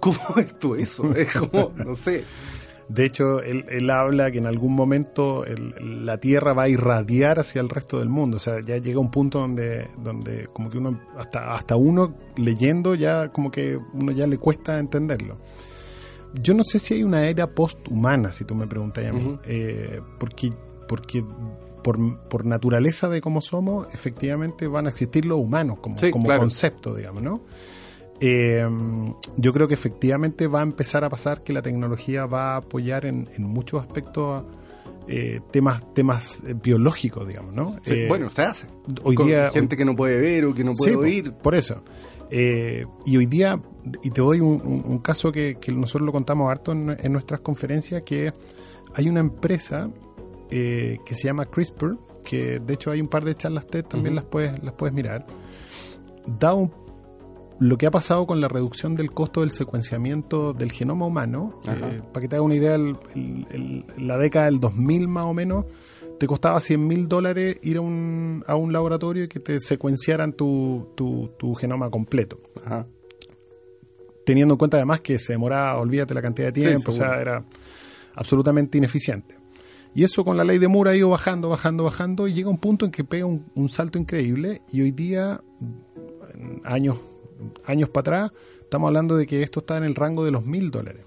¿Cómo 0.00 0.18
es 0.36 0.58
tú 0.58 0.74
eso? 0.74 1.14
Es 1.14 1.32
como, 1.32 1.72
no 1.76 1.96
sé. 1.96 2.24
De 2.92 3.06
hecho, 3.06 3.40
él, 3.40 3.88
habla 3.88 4.30
que 4.30 4.36
en 4.36 4.44
algún 4.44 4.74
momento 4.74 5.46
la 5.80 6.18
Tierra 6.18 6.52
va 6.52 6.64
a 6.64 6.68
irradiar 6.68 7.38
hacia 7.38 7.62
el 7.62 7.70
resto 7.70 7.98
del 7.98 8.10
mundo. 8.10 8.36
O 8.36 8.40
sea, 8.40 8.60
ya 8.60 8.76
llega 8.76 9.00
un 9.00 9.10
punto 9.10 9.38
donde, 9.38 9.88
donde 9.96 10.48
como 10.52 10.68
que 10.68 10.76
uno, 10.76 11.00
hasta, 11.16 11.54
hasta 11.54 11.74
uno 11.74 12.14
leyendo, 12.36 12.94
ya 12.94 13.28
como 13.28 13.50
que 13.50 13.78
uno 13.94 14.12
ya 14.12 14.26
le 14.26 14.36
cuesta 14.36 14.78
entenderlo. 14.78 15.38
Yo 16.34 16.52
no 16.52 16.64
sé 16.64 16.78
si 16.78 16.94
hay 16.94 17.02
una 17.02 17.26
era 17.26 17.46
posthumana, 17.46 18.30
si 18.30 18.44
tú 18.44 18.54
me 18.54 18.66
preguntas 18.66 19.06
a 19.06 19.12
mí, 19.12 19.38
eh, 19.44 20.02
porque, 20.18 20.50
porque 20.86 21.24
por, 21.82 22.44
naturaleza 22.44 23.08
de 23.08 23.22
cómo 23.22 23.40
somos, 23.40 23.86
efectivamente 23.94 24.66
van 24.66 24.84
a 24.84 24.90
existir 24.90 25.24
los 25.24 25.38
humanos 25.38 25.78
como, 25.80 25.96
como 26.10 26.26
concepto, 26.26 26.94
digamos, 26.94 27.22
¿no? 27.22 27.40
Eh, 28.24 28.64
yo 29.36 29.52
creo 29.52 29.66
que 29.66 29.74
efectivamente 29.74 30.46
va 30.46 30.60
a 30.60 30.62
empezar 30.62 31.02
a 31.02 31.10
pasar 31.10 31.42
que 31.42 31.52
la 31.52 31.60
tecnología 31.60 32.24
va 32.24 32.54
a 32.54 32.58
apoyar 32.58 33.04
en, 33.04 33.28
muchos 33.38 33.82
aspectos 33.82 34.44
eh, 35.08 35.40
temas 35.50 35.82
temas 35.92 36.44
eh, 36.46 36.54
biológicos, 36.54 37.26
digamos, 37.26 37.52
¿no? 37.52 37.80
bueno, 38.06 38.30
se 38.30 38.42
hace. 38.42 38.68
Hoy 39.02 39.16
día 39.16 39.50
gente 39.50 39.76
que 39.76 39.84
no 39.84 39.96
puede 39.96 40.20
ver 40.20 40.44
o 40.44 40.54
que 40.54 40.62
no 40.62 40.72
puede 40.72 40.94
oír. 40.94 41.32
Por, 41.32 41.56
eso. 41.56 41.82
y 42.30 43.16
hoy 43.16 43.26
día, 43.26 43.60
y 44.04 44.10
te 44.10 44.22
doy 44.22 44.38
un, 44.38 44.98
caso 44.98 45.32
que, 45.32 45.58
nosotros 45.74 46.06
lo 46.06 46.12
contamos 46.12 46.48
harto 46.48 46.70
en, 46.70 47.12
nuestras 47.12 47.40
conferencias, 47.40 48.02
que 48.02 48.32
hay 48.94 49.08
una 49.08 49.18
empresa 49.18 49.90
que 50.48 51.00
se 51.10 51.24
llama 51.24 51.46
CRISPR, 51.46 51.96
que 52.24 52.60
de 52.60 52.74
hecho 52.74 52.92
hay 52.92 53.00
un 53.00 53.08
par 53.08 53.24
de 53.24 53.34
charlas 53.34 53.66
TED, 53.66 53.84
también 53.86 54.14
las 54.14 54.24
puedes 54.24 54.62
las 54.62 54.74
puedes 54.74 54.94
mirar. 54.94 55.26
Da 56.38 56.54
un 56.54 56.81
lo 57.62 57.78
que 57.78 57.86
ha 57.86 57.92
pasado 57.92 58.26
con 58.26 58.40
la 58.40 58.48
reducción 58.48 58.96
del 58.96 59.12
costo 59.12 59.40
del 59.42 59.52
secuenciamiento 59.52 60.52
del 60.52 60.72
genoma 60.72 61.06
humano, 61.06 61.60
eh, 61.68 62.02
para 62.12 62.20
que 62.20 62.28
te 62.28 62.34
haga 62.34 62.44
una 62.44 62.56
idea, 62.56 62.76
la 62.76 64.18
década 64.18 64.46
del 64.46 64.58
2000 64.58 65.06
más 65.06 65.26
o 65.26 65.32
menos, 65.32 65.66
te 66.18 66.26
costaba 66.26 66.58
100 66.58 66.84
mil 66.84 67.06
dólares 67.06 67.58
ir 67.62 67.76
a 67.76 67.80
un, 67.80 68.42
a 68.48 68.56
un 68.56 68.72
laboratorio 68.72 69.24
y 69.24 69.28
que 69.28 69.38
te 69.38 69.60
secuenciaran 69.60 70.32
tu, 70.32 70.88
tu, 70.96 71.54
genoma 71.54 71.88
completo. 71.88 72.40
Teniendo 74.26 74.54
en 74.54 74.58
cuenta 74.58 74.78
además 74.78 75.00
que 75.00 75.20
se 75.20 75.34
demoraba, 75.34 75.78
olvídate 75.78 76.14
la 76.14 76.22
cantidad 76.22 76.48
de 76.48 76.60
tiempo, 76.60 76.90
o 76.90 76.94
sea, 76.94 77.20
era 77.20 77.44
absolutamente 78.16 78.76
ineficiente. 78.76 79.36
Y 79.94 80.02
eso 80.02 80.24
con 80.24 80.36
la 80.36 80.42
ley 80.42 80.58
de 80.58 80.66
Moore 80.66 80.90
ha 80.90 80.96
ido 80.96 81.10
bajando, 81.10 81.48
bajando, 81.48 81.84
bajando 81.84 82.26
y 82.26 82.32
llega 82.32 82.50
un 82.50 82.58
punto 82.58 82.86
en 82.86 82.90
que 82.90 83.04
pega 83.04 83.26
un, 83.26 83.46
un 83.54 83.68
salto 83.68 84.00
increíble 84.00 84.62
y 84.72 84.80
hoy 84.80 84.90
día, 84.90 85.40
años 86.64 86.98
años 87.64 87.88
para 87.88 88.00
atrás, 88.00 88.32
estamos 88.60 88.88
hablando 88.88 89.16
de 89.16 89.26
que 89.26 89.42
esto 89.42 89.60
está 89.60 89.76
en 89.76 89.84
el 89.84 89.94
rango 89.94 90.24
de 90.24 90.30
los 90.30 90.44
mil 90.44 90.70
dólares. 90.70 91.04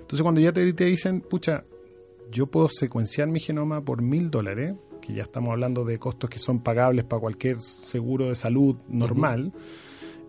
Entonces 0.00 0.22
cuando 0.22 0.40
ya 0.40 0.52
te, 0.52 0.72
te 0.72 0.84
dicen, 0.84 1.20
pucha, 1.20 1.64
yo 2.30 2.46
puedo 2.46 2.68
secuenciar 2.68 3.28
mi 3.28 3.40
genoma 3.40 3.80
por 3.82 4.02
mil 4.02 4.30
dólares, 4.30 4.74
que 5.00 5.14
ya 5.14 5.22
estamos 5.22 5.50
hablando 5.50 5.84
de 5.84 5.98
costos 5.98 6.28
que 6.30 6.38
son 6.38 6.60
pagables 6.60 7.04
para 7.04 7.20
cualquier 7.20 7.60
seguro 7.60 8.28
de 8.28 8.34
salud 8.34 8.76
normal, 8.88 9.52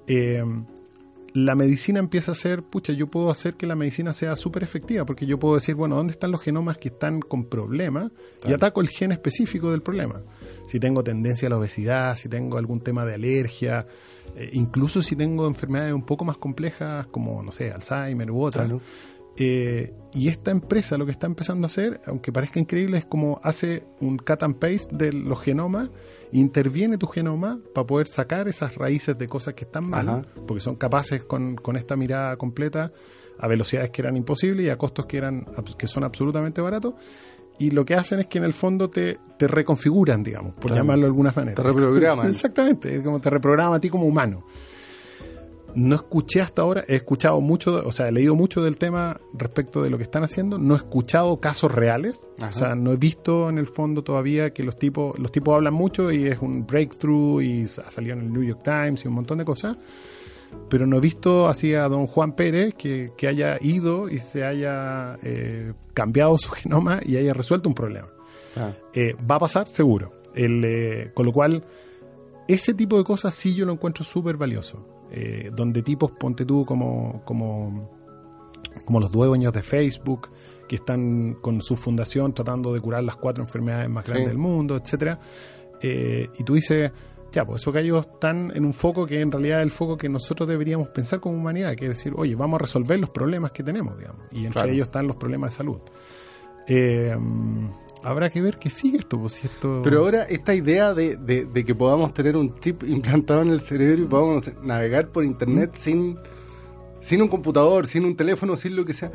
eh, 0.08 0.44
la 1.34 1.56
medicina 1.56 2.00
empieza 2.00 2.32
a 2.32 2.36
ser, 2.36 2.64
pucha, 2.64 2.94
yo 2.94 3.08
puedo 3.08 3.30
hacer 3.30 3.56
que 3.56 3.68
la 3.68 3.76
medicina 3.76 4.14
sea 4.14 4.36
súper 4.36 4.64
efectiva, 4.64 5.06
porque 5.06 5.26
yo 5.26 5.40
puedo 5.40 5.56
decir, 5.56 5.76
bueno, 5.76 5.96
¿dónde 5.96 6.14
están 6.14 6.32
los 6.32 6.42
genomas 6.42 6.78
que 6.78 6.90
están 6.90 7.20
con 7.20 7.46
problemas? 7.46 8.12
Y 8.48 8.54
ataco 8.54 8.82
el 8.82 8.90
gen 8.90 9.12
específico 9.12 9.72
del 9.72 9.82
problema. 9.82 10.22
Si 10.66 10.80
tengo 10.80 11.04
tendencia 11.04 11.48
a 11.48 11.50
la 11.50 11.58
obesidad, 11.58 12.16
si 12.16 12.30
tengo 12.30 12.58
algún 12.58 12.82
tema 12.82 13.06
de 13.06 13.16
alergia, 13.16 13.86
eh, 14.36 14.50
incluso 14.54 15.02
si 15.02 15.16
tengo 15.16 15.48
enfermedades 15.48 15.94
un 15.94 16.06
poco 16.06 16.26
más 16.26 16.38
complejas, 16.38 17.08
como, 17.08 17.44
no 17.44 17.52
sé, 17.52 17.72
Alzheimer 17.72 18.32
u 18.32 18.42
otras. 18.42 18.72
Eh, 19.42 19.94
y 20.14 20.28
esta 20.28 20.52
empresa 20.52 20.98
lo 20.98 21.06
que 21.06 21.14
está 21.14 21.28
empezando 21.28 21.66
a 21.66 21.68
hacer, 21.68 22.02
aunque 22.06 22.34
parezca 22.34 22.60
increíble, 22.60 22.98
es 22.98 23.06
como 23.06 23.40
hace 23.42 23.86
un 24.02 24.18
cut 24.18 24.44
and 24.44 24.56
paste 24.56 24.94
de 24.94 25.14
los 25.14 25.40
genomas, 25.40 25.90
interviene 26.34 26.98
tu 26.98 27.08
genoma 27.08 27.60
para 27.74 27.88
poder 27.88 28.08
sacar 28.08 28.50
esas 28.50 28.76
raíces 28.76 29.18
de 29.18 29.28
cosas 29.28 29.54
que 29.54 29.64
están 29.64 29.90
mal, 29.90 30.28
porque 30.46 30.62
son 30.62 30.76
capaces 30.76 31.24
con, 31.24 31.56
con, 31.56 31.78
esta 31.78 31.96
mirada 31.96 32.36
completa 32.36 32.92
a 33.40 33.48
velocidades 33.48 33.92
que 33.92 34.02
eran 34.02 34.18
imposibles 34.18 34.66
y 34.66 34.70
a 34.70 34.78
costos 34.78 35.06
que, 35.06 35.18
eran, 35.18 35.46
que 35.78 35.88
son 35.88 36.04
absolutamente 36.04 36.60
baratos. 36.60 36.96
Y 37.60 37.72
lo 37.72 37.86
que 37.86 37.94
hacen 37.94 38.20
es 38.20 38.28
que 38.28 38.40
en 38.40 38.46
el 38.46 38.54
fondo 38.54 38.90
te, 38.90 39.20
te 39.38 39.48
reconfiguran, 39.48 40.24
digamos, 40.24 40.56
por 40.56 40.74
llamarlo 40.74 41.04
de 41.04 41.08
alguna 41.08 41.32
manera. 41.34 41.56
Te 41.56 41.64
reprograman. 41.64 42.28
Exactamente, 42.30 42.96
es 42.96 43.02
como 43.04 43.22
te 43.22 43.30
reprograma 43.30 43.76
a 43.76 43.80
ti 43.80 43.90
como 43.90 44.06
humano 44.06 44.44
no 45.76 45.96
escuché 45.96 46.42
hasta 46.42 46.62
ahora, 46.62 46.84
he 46.88 46.96
escuchado 46.96 47.40
mucho, 47.42 47.82
o 47.86 47.92
sea, 47.92 48.08
he 48.08 48.12
leído 48.12 48.36
mucho 48.36 48.62
del 48.62 48.78
tema 48.78 49.20
respecto 49.34 49.82
de 49.82 49.90
lo 49.90 49.98
que 49.98 50.04
están 50.04 50.24
haciendo, 50.24 50.58
no 50.58 50.74
he 50.74 50.78
escuchado 50.78 51.40
casos 51.40 51.72
reales, 51.72 52.28
o 52.42 52.52
sea, 52.52 52.76
no 52.76 52.92
he 52.92 52.98
visto 52.98 53.50
en 53.50 53.58
el 53.58 53.68
fondo 53.68 54.04
todavía 54.04 54.52
que 54.52 54.64
los 54.64 54.78
tipos, 54.78 55.18
los 55.20 55.32
tipos 55.32 55.56
hablan 55.56 55.74
mucho 55.74 56.12
y 56.12 56.28
es 56.28 56.40
un 56.40 56.66
breakthrough 56.66 57.42
y 57.42 57.64
ha 57.64 57.92
salido 57.92 58.16
en 58.16 58.22
el 58.22 58.34
New 58.34 58.44
York 58.44 58.62
Times 58.64 59.04
y 59.06 59.08
un 59.08 59.14
montón 59.14 59.38
de 59.38 59.46
cosas, 59.46 59.78
pero 60.70 60.86
no 60.86 60.98
he 60.98 61.00
visto 61.00 61.48
así 61.48 61.74
a 61.74 61.88
don 61.88 62.08
Juan 62.08 62.34
Pérez 62.34 62.74
que, 62.74 63.12
que 63.18 63.28
haya 63.28 63.58
ido 63.62 64.10
y 64.10 64.20
se 64.20 64.44
haya 64.44 65.18
eh, 65.24 65.74
cambiado 65.94 66.38
su 66.38 66.50
genoma 66.52 67.00
y 67.06 67.18
haya 67.18 67.34
resuelto 67.34 67.70
un 67.70 67.76
problema. 67.76 68.10
Ah. 68.56 68.72
Eh, 68.94 69.16
va 69.30 69.36
a 69.36 69.40
pasar, 69.40 69.68
seguro. 69.68 70.14
El, 70.34 70.64
eh, 70.66 71.12
con 71.14 71.26
lo 71.26 71.34
cual, 71.34 71.64
ese 72.48 72.74
tipo 72.74 72.98
de 72.98 73.04
cosas 73.04 73.34
sí 73.36 73.54
yo 73.54 73.66
lo 73.66 73.74
encuentro 73.74 74.04
súper 74.04 74.38
valioso. 74.38 74.99
Eh, 75.12 75.52
donde 75.56 75.82
tipos, 75.82 76.12
ponte 76.12 76.46
tú, 76.46 76.66
como, 76.66 77.22
como, 77.26 77.90
como 78.86 79.00
los 79.00 79.12
dueños 79.12 79.52
de 79.54 79.64
Facebook, 79.64 80.30
que 80.68 80.76
están 80.76 81.36
con 81.42 81.62
su 81.62 81.76
fundación 81.76 82.34
tratando 82.34 82.74
de 82.74 82.80
curar 82.80 83.04
las 83.04 83.16
cuatro 83.16 83.44
enfermedades 83.44 83.90
más 83.90 84.06
Sí. 84.06 84.12
grandes 84.12 84.30
del 84.30 84.38
mundo, 84.38 84.76
etcétera. 84.76 85.20
Eh, 85.82 86.30
y 86.38 86.44
tú 86.44 86.54
dices, 86.56 86.92
ya, 87.32 87.46
pues 87.46 87.62
esos 87.62 87.74
gallos 87.74 88.06
están 88.06 88.52
en 88.56 88.66
un 88.66 88.74
foco 88.74 89.06
que 89.06 89.20
en 89.22 89.32
realidad 89.32 89.60
es 89.60 89.64
el 89.66 89.72
foco 89.72 89.98
que 89.98 90.10
nosotros 90.10 90.48
deberíamos 90.48 90.90
pensar 90.90 91.20
como 91.20 91.36
humanidad, 91.38 91.76
que 91.76 91.86
es 91.86 91.92
decir, 91.92 92.14
oye, 92.16 92.36
vamos 92.36 92.58
a 92.60 92.62
resolver 92.64 93.00
los 93.00 93.10
problemas 93.10 93.52
que 93.52 93.64
tenemos, 93.64 93.98
digamos. 93.98 94.22
Y 94.32 94.40
entre 94.40 94.52
Claro. 94.62 94.70
ellos 94.70 94.88
están 94.88 95.08
los 95.08 95.16
problemas 95.16 95.52
de 95.52 95.58
salud. 95.58 95.80
Eh, 96.68 97.16
habrá 98.04 98.30
que 98.30 98.42
ver 98.42 98.58
que 98.58 98.70
sigue 98.70 98.98
esto, 99.00 99.20
pues 99.20 99.34
si 99.34 99.48
esto... 99.48 99.82
Pero 99.84 100.00
ahora 100.00 100.24
esta 100.24 100.54
idea 100.56 100.94
de, 100.94 101.16
de- 101.18 101.46
de 101.46 101.66
que 101.66 101.76
podamos 101.76 102.14
tener 102.14 102.38
un 102.38 102.56
chip 102.56 102.84
implantado 102.88 103.42
en 103.42 103.50
el 103.50 103.60
cerebro 103.62 104.04
y 104.04 104.06
podamos 104.08 104.50
navegar 104.64 105.10
por 105.10 105.24
internet 105.24 105.76
sin, 105.78 106.18
sin 107.00 107.22
un 107.22 107.28
computador, 107.28 107.88
sin 107.88 108.06
un 108.06 108.16
teléfono, 108.16 108.56
sin 108.56 108.76
lo 108.76 108.86
que 108.86 108.94
sea, 108.94 109.12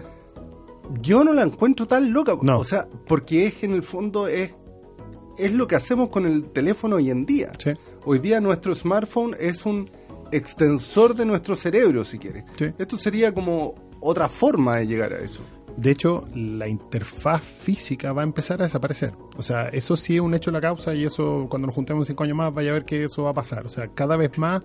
yo 1.00 1.24
no 1.24 1.32
la 1.32 1.42
encuentro 1.42 1.86
tan 1.86 2.12
loca. 2.12 2.36
No. 2.42 2.58
O 2.58 2.64
sea, 2.64 2.86
porque 3.06 3.46
es 3.46 3.62
en 3.64 3.72
el 3.72 3.82
fondo 3.82 4.28
es, 4.28 4.52
es 5.38 5.52
lo 5.54 5.66
que 5.66 5.76
hacemos 5.76 6.08
con 6.10 6.26
el 6.26 6.44
teléfono 6.50 6.96
hoy 6.96 7.10
en 7.10 7.24
día. 7.24 7.52
Sí. 7.58 7.72
Hoy 8.04 8.18
día 8.18 8.40
nuestro 8.40 8.74
smartphone 8.74 9.34
es 9.40 9.64
un 9.64 9.90
extensor 10.30 11.14
de 11.14 11.24
nuestro 11.24 11.56
cerebro, 11.56 12.04
si 12.04 12.18
quieres. 12.18 12.44
Sí. 12.58 12.66
Esto 12.78 12.98
sería 12.98 13.32
como 13.32 13.74
otra 14.00 14.28
forma 14.28 14.76
de 14.76 14.86
llegar 14.86 15.12
a 15.14 15.20
eso. 15.20 15.42
De 15.76 15.90
hecho, 15.90 16.24
la 16.34 16.68
interfaz 16.68 17.42
física 17.42 18.12
va 18.12 18.22
a 18.22 18.24
empezar 18.24 18.60
a 18.60 18.64
desaparecer. 18.64 19.12
O 19.36 19.42
sea, 19.42 19.68
eso 19.68 19.96
sí 19.96 20.14
es 20.14 20.20
un 20.20 20.34
hecho 20.34 20.50
de 20.50 20.58
la 20.58 20.60
causa 20.60 20.94
y 20.94 21.04
eso 21.04 21.46
cuando 21.48 21.66
nos 21.66 21.74
juntemos 21.74 22.06
cinco 22.06 22.24
años 22.24 22.36
más 22.36 22.54
vaya 22.54 22.70
a 22.70 22.74
ver 22.74 22.84
que 22.84 23.04
eso 23.04 23.24
va 23.24 23.30
a 23.30 23.34
pasar. 23.34 23.66
O 23.66 23.68
sea, 23.68 23.88
cada 23.88 24.16
vez 24.16 24.38
más 24.38 24.62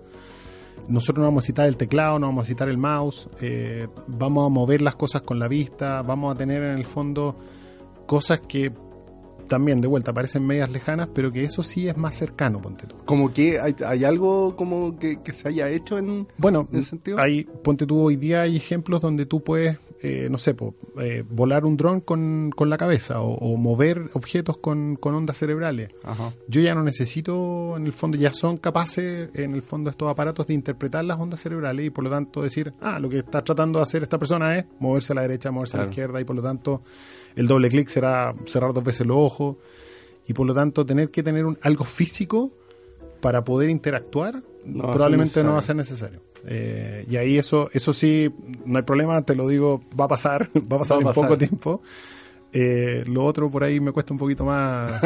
nosotros 0.88 1.18
no 1.18 1.24
vamos 1.24 1.44
a 1.44 1.46
citar 1.46 1.66
el 1.66 1.76
teclado, 1.76 2.18
no 2.18 2.26
vamos 2.28 2.46
a 2.46 2.48
citar 2.48 2.68
el 2.68 2.78
mouse, 2.78 3.28
eh, 3.40 3.88
vamos 4.06 4.46
a 4.46 4.48
mover 4.48 4.80
las 4.80 4.96
cosas 4.96 5.22
con 5.22 5.38
la 5.38 5.48
vista, 5.48 6.02
vamos 6.02 6.34
a 6.34 6.38
tener 6.38 6.62
en 6.62 6.78
el 6.78 6.84
fondo 6.84 7.36
cosas 8.06 8.40
que 8.40 8.72
también 9.50 9.80
de 9.80 9.88
vuelta 9.88 10.12
parecen 10.12 10.46
medias 10.46 10.70
lejanas, 10.70 11.08
pero 11.12 11.32
que 11.32 11.42
eso 11.42 11.62
sí 11.62 11.88
es 11.88 11.96
más 11.96 12.16
cercano, 12.16 12.62
ponte 12.62 12.86
tú. 12.86 12.96
Como 13.04 13.32
que 13.32 13.58
hay, 13.58 13.74
hay 13.84 14.04
algo 14.04 14.54
como 14.56 14.96
que, 14.96 15.20
que 15.22 15.32
se 15.32 15.48
haya 15.48 15.68
hecho 15.68 15.98
en... 15.98 16.28
Bueno, 16.38 16.68
¿En 16.72 16.78
ese 16.78 16.90
sentido? 16.90 17.18
hay, 17.18 17.44
ponte 17.44 17.84
tú, 17.84 18.00
hoy 18.00 18.16
día 18.16 18.42
hay 18.42 18.56
ejemplos 18.56 19.00
donde 19.00 19.26
tú 19.26 19.42
puedes, 19.42 19.78
eh, 20.02 20.28
no 20.30 20.38
sé, 20.38 20.54
po, 20.54 20.74
eh, 20.98 21.22
volar 21.28 21.66
un 21.66 21.76
dron 21.76 22.00
con, 22.00 22.50
con 22.56 22.70
la 22.70 22.78
cabeza 22.78 23.20
o, 23.20 23.34
o 23.34 23.56
mover 23.58 24.10
objetos 24.14 24.56
con, 24.56 24.96
con 24.96 25.14
ondas 25.14 25.36
cerebrales. 25.36 25.90
Ajá. 26.04 26.32
Yo 26.48 26.62
ya 26.62 26.74
no 26.74 26.82
necesito, 26.82 27.76
en 27.76 27.84
el 27.84 27.92
fondo, 27.92 28.16
ya 28.16 28.32
son 28.32 28.56
capaces, 28.56 29.28
en 29.34 29.54
el 29.54 29.62
fondo, 29.62 29.90
estos 29.90 30.10
aparatos 30.10 30.46
de 30.46 30.54
interpretar 30.54 31.04
las 31.04 31.20
ondas 31.20 31.40
cerebrales 31.40 31.86
y 31.86 31.90
por 31.90 32.04
lo 32.04 32.10
tanto 32.10 32.42
decir, 32.42 32.72
ah, 32.80 32.98
lo 32.98 33.10
que 33.10 33.18
está 33.18 33.44
tratando 33.44 33.78
de 33.78 33.82
hacer 33.82 34.02
esta 34.02 34.18
persona 34.18 34.56
es 34.56 34.64
moverse 34.78 35.12
a 35.12 35.16
la 35.16 35.22
derecha, 35.22 35.50
moverse 35.50 35.76
a 35.76 35.80
la 35.80 35.86
izquierda 35.90 36.18
y 36.18 36.24
por 36.24 36.36
lo 36.36 36.42
tanto 36.42 36.82
el 37.36 37.46
doble 37.46 37.68
clic 37.68 37.88
será 37.88 38.34
cerrar 38.46 38.72
dos 38.72 38.84
veces 38.84 39.06
los 39.06 39.18
ojos 39.18 39.56
y 40.26 40.32
por 40.32 40.46
lo 40.46 40.54
tanto 40.54 40.86
tener 40.86 41.10
que 41.10 41.22
tener 41.22 41.44
un, 41.44 41.58
algo 41.62 41.84
físico 41.84 42.52
para 43.20 43.44
poder 43.44 43.70
interactuar 43.70 44.42
No 44.64 44.90
probablemente 44.90 45.42
no 45.44 45.52
va 45.52 45.58
a 45.58 45.62
ser 45.62 45.76
necesario. 45.76 46.20
Eh, 46.46 47.04
y 47.08 47.16
ahí 47.16 47.36
eso, 47.38 47.68
eso 47.72 47.92
sí, 47.92 48.32
no 48.64 48.78
hay 48.78 48.84
problema, 48.84 49.20
te 49.22 49.34
lo 49.34 49.46
digo, 49.46 49.82
va 49.98 50.06
a 50.06 50.08
pasar, 50.08 50.48
va 50.72 50.76
a 50.76 50.78
pasar 50.80 50.96
Va 50.96 51.00
en 51.02 51.06
pasar. 51.08 51.24
poco 51.24 51.38
tiempo. 51.38 51.82
Eh, 52.52 53.04
lo 53.06 53.24
otro 53.24 53.48
por 53.48 53.62
ahí 53.62 53.78
me 53.78 53.92
cuesta 53.92 54.12
un 54.12 54.18
poquito 54.18 54.44
más. 54.44 55.00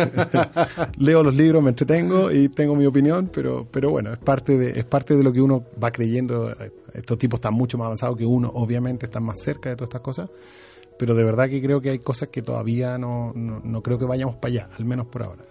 Leo 0.99 1.23
los 1.23 1.35
libros, 1.35 1.63
me 1.63 1.71
entretengo 1.71 2.31
y 2.31 2.49
tengo 2.49 2.75
mi 2.75 2.87
opinión, 2.87 3.31
pero, 3.33 3.67
pero 3.71 3.91
bueno, 3.91 4.13
es 4.13 4.19
parte 4.19 4.57
de, 4.57 4.79
es 4.79 4.85
parte 4.85 5.15
de 5.17 5.23
lo 5.23 5.33
que 5.33 5.43
uno 5.43 5.65
va 5.83 5.91
creyendo. 5.91 6.55
Estos 6.95 7.19
tipos 7.19 7.39
están 7.39 7.55
mucho 7.55 7.77
más 7.77 7.87
avanzados 7.87 8.17
que 8.17 8.25
uno, 8.25 8.51
obviamente 8.55 9.07
están 9.07 9.25
más 9.25 9.41
cerca 9.41 9.69
de 9.69 9.77
todas 9.77 9.89
estas 9.89 10.01
cosas, 10.01 10.31
pero 10.99 11.15
de 11.15 11.25
verdad 11.25 11.49
que 11.51 11.61
creo 11.61 11.81
que 11.81 11.91
hay 11.91 11.99
cosas 11.99 12.29
que 12.29 12.41
todavía 12.41 12.97
no, 12.97 13.33
no, 13.35 13.61
no 13.63 13.83
creo 13.83 13.99
que 13.99 14.05
vayamos 14.07 14.37
para 14.37 14.53
allá, 14.53 14.69
al 14.79 14.85
menos 14.85 15.07
por 15.09 15.25
ahora. 15.25 15.43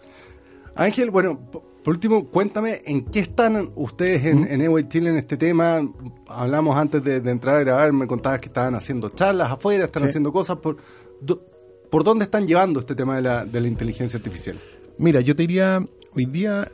Ángel, 0.76 1.12
bueno, 1.12 1.40
por 1.52 1.64
último, 1.94 2.26
cuéntame 2.30 2.82
en 2.86 3.06
qué 3.06 3.20
están 3.20 3.72
ustedes 3.76 4.26
en, 4.26 4.48
en 4.48 4.62
Eway 4.62 4.88
Chile 4.88 5.10
en 5.10 5.18
este 5.18 5.38
tema. 5.38 5.82
Hablamos 6.28 6.78
antes 6.78 7.04
de, 7.04 7.20
de 7.20 7.32
entrar 7.32 7.56
a 7.58 7.60
grabar, 7.60 7.92
me 7.94 8.08
contabas 8.08 8.40
que 8.40 8.48
estaban 8.48 8.74
haciendo 8.76 9.10
charlas 9.10 9.52
afuera, 9.52 9.86
están 9.86 10.04
Sí. 10.04 10.10
haciendo 10.10 10.32
cosas. 10.32 10.58
Por, 10.58 10.78
do- 11.22 11.46
¿Por 11.90 12.04
dónde 12.04 12.26
están 12.26 12.48
llevando 12.48 12.80
este 12.80 12.96
tema 12.96 13.18
de 13.18 13.22
la, 13.22 13.46
de 13.46 13.62
la 13.62 13.68
inteligencia 13.68 14.18
artificial? 14.18 14.58
Mira, 14.98 15.22
yo 15.22 15.36
te 15.36 15.44
diría, 15.44 15.86
hoy 16.16 16.26
día 16.26 16.72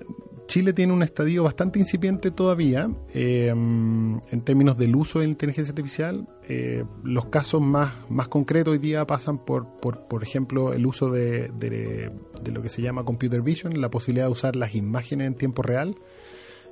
Chile 0.50 0.74
tiene 0.74 0.94
un 0.94 1.04
estadio 1.04 1.44
bastante 1.44 1.78
incipiente 1.78 2.32
todavía 2.32 2.90
eh, 3.14 3.50
en 3.50 4.42
términos 4.44 4.78
del 4.80 4.96
uso 4.96 5.20
de 5.20 5.26
la 5.28 5.32
inteligencia 5.32 5.72
artificial. 5.72 6.28
Eh, 6.48 6.84
los 7.04 7.26
casos 7.28 7.62
más, 7.62 7.94
más 8.10 8.28
concretos 8.30 8.72
hoy 8.72 8.80
día 8.80 9.06
pasan 9.06 9.38
por, 9.46 9.68
por, 9.80 10.08
por 10.08 10.24
ejemplo, 10.24 10.74
el 10.74 10.88
uso 10.88 11.12
de, 11.12 11.50
de- 11.60 12.12
lo 12.52 12.64
que 12.64 12.70
se 12.70 12.82
llama 12.82 13.04
computer 13.06 13.44
vision, 13.44 13.80
la 13.80 13.92
posibilidad 13.92 14.26
de 14.26 14.32
usar 14.32 14.56
las 14.56 14.74
imágenes 14.74 15.28
en 15.28 15.36
tiempo 15.36 15.62
real. 15.62 15.96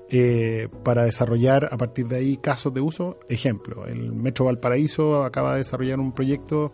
eh, 0.09 0.69
para 0.83 1.03
desarrollar 1.03 1.69
a 1.71 1.77
partir 1.77 2.07
de 2.07 2.15
ahí 2.15 2.37
casos 2.37 2.73
de 2.73 2.81
uso. 2.81 3.19
Ejemplo, 3.29 3.85
el 3.85 4.11
Metro 4.13 4.45
Valparaíso 4.45 5.23
acaba 5.23 5.51
de 5.51 5.57
desarrollar 5.59 5.99
un 5.99 6.13
proyecto 6.13 6.71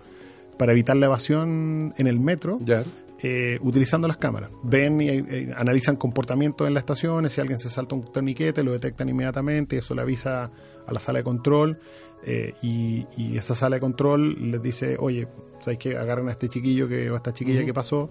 para 0.57 0.71
evitar 0.71 0.95
la 0.95 1.07
evasión 1.07 1.95
en 1.97 2.05
el 2.07 2.19
metro 2.19 2.59
Ya. 2.63 2.83
Eh, 3.25 3.57
utilizando 3.61 4.05
las 4.05 4.17
cámaras. 4.17 4.51
Ven 4.63 4.99
y 4.99 5.07
eh, 5.07 5.53
analizan 5.55 5.95
comportamientos 5.95 6.67
en 6.67 6.73
las 6.73 6.81
estaciones, 6.81 7.31
si 7.31 7.39
alguien 7.39 7.57
se 7.57 7.69
salta 7.69 7.95
un 7.95 8.03
torniquete, 8.11 8.63
lo 8.63 8.73
detectan 8.73 9.07
inmediatamente, 9.07 9.77
eso 9.77 9.95
le 9.95 10.01
avisa 10.01 10.51
a 10.85 10.91
la 10.91 10.99
sala 10.99 11.19
de 11.19 11.23
control 11.23 11.79
eh, 12.25 12.53
y, 12.61 13.07
y 13.15 13.37
esa 13.37 13.55
sala 13.55 13.77
de 13.77 13.79
control 13.79 14.51
les 14.51 14.61
dice, 14.61 14.97
oye, 14.99 15.29
¿sabes 15.59 15.79
qué? 15.79 15.95
Agarren 15.95 16.27
a 16.27 16.31
este 16.31 16.49
chiquillo 16.49 16.85
que, 16.89 17.09
o 17.09 17.13
a 17.13 17.17
esta 17.17 17.31
chiquilla 17.31 17.63
que 17.63 17.73
pasó. 17.73 18.09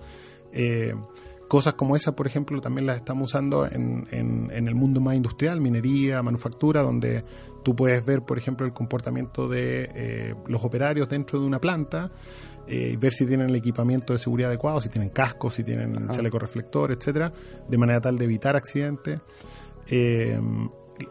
Cosas 1.48 1.74
como 1.74 1.96
esas, 1.96 2.14
por 2.14 2.26
ejemplo, 2.26 2.61
también 2.62 2.87
las 2.87 2.96
estamos 2.96 3.31
usando 3.31 3.66
en, 3.66 4.07
en- 4.11 4.50
en 4.52 4.68
el 4.68 4.74
mundo 4.74 5.00
más 5.02 5.14
industrial, 5.16 5.61
minería, 5.61 6.22
manufactura, 6.22 6.83
donde 6.83 7.24
tú 7.62 7.76
puedes 7.76 8.05
ver, 8.07 8.22
por 8.22 8.38
ejemplo, 8.38 8.64
el 8.66 8.72
comportamiento 8.72 9.48
de 9.48 9.90
eh, 9.94 10.35
los 10.46 10.64
operarios 10.64 11.09
dentro 11.11 11.38
de 11.40 11.46
una 11.46 11.61
planta, 11.61 12.11
eh, 12.66 12.92
y 12.94 12.96
ver 12.96 13.12
si 13.12 13.26
tienen 13.26 13.50
el 13.50 13.57
equipamiento 13.57 14.14
de 14.14 14.18
seguridad 14.18 14.48
adecuado, 14.48 14.81
si 14.81 14.88
tienen 14.88 15.11
cascos, 15.11 15.55
si 15.55 15.62
tienen 15.64 15.94
Ajá. 16.05 16.14
chaleco 16.14 16.38
reflector, 16.38 16.90
etcétera, 16.90 17.31
de 17.68 17.76
manera 17.76 18.00
tal 18.00 18.16
de 18.16 18.24
evitar 18.24 18.57
accidentes. 18.57 19.20
Eh, 19.88 20.40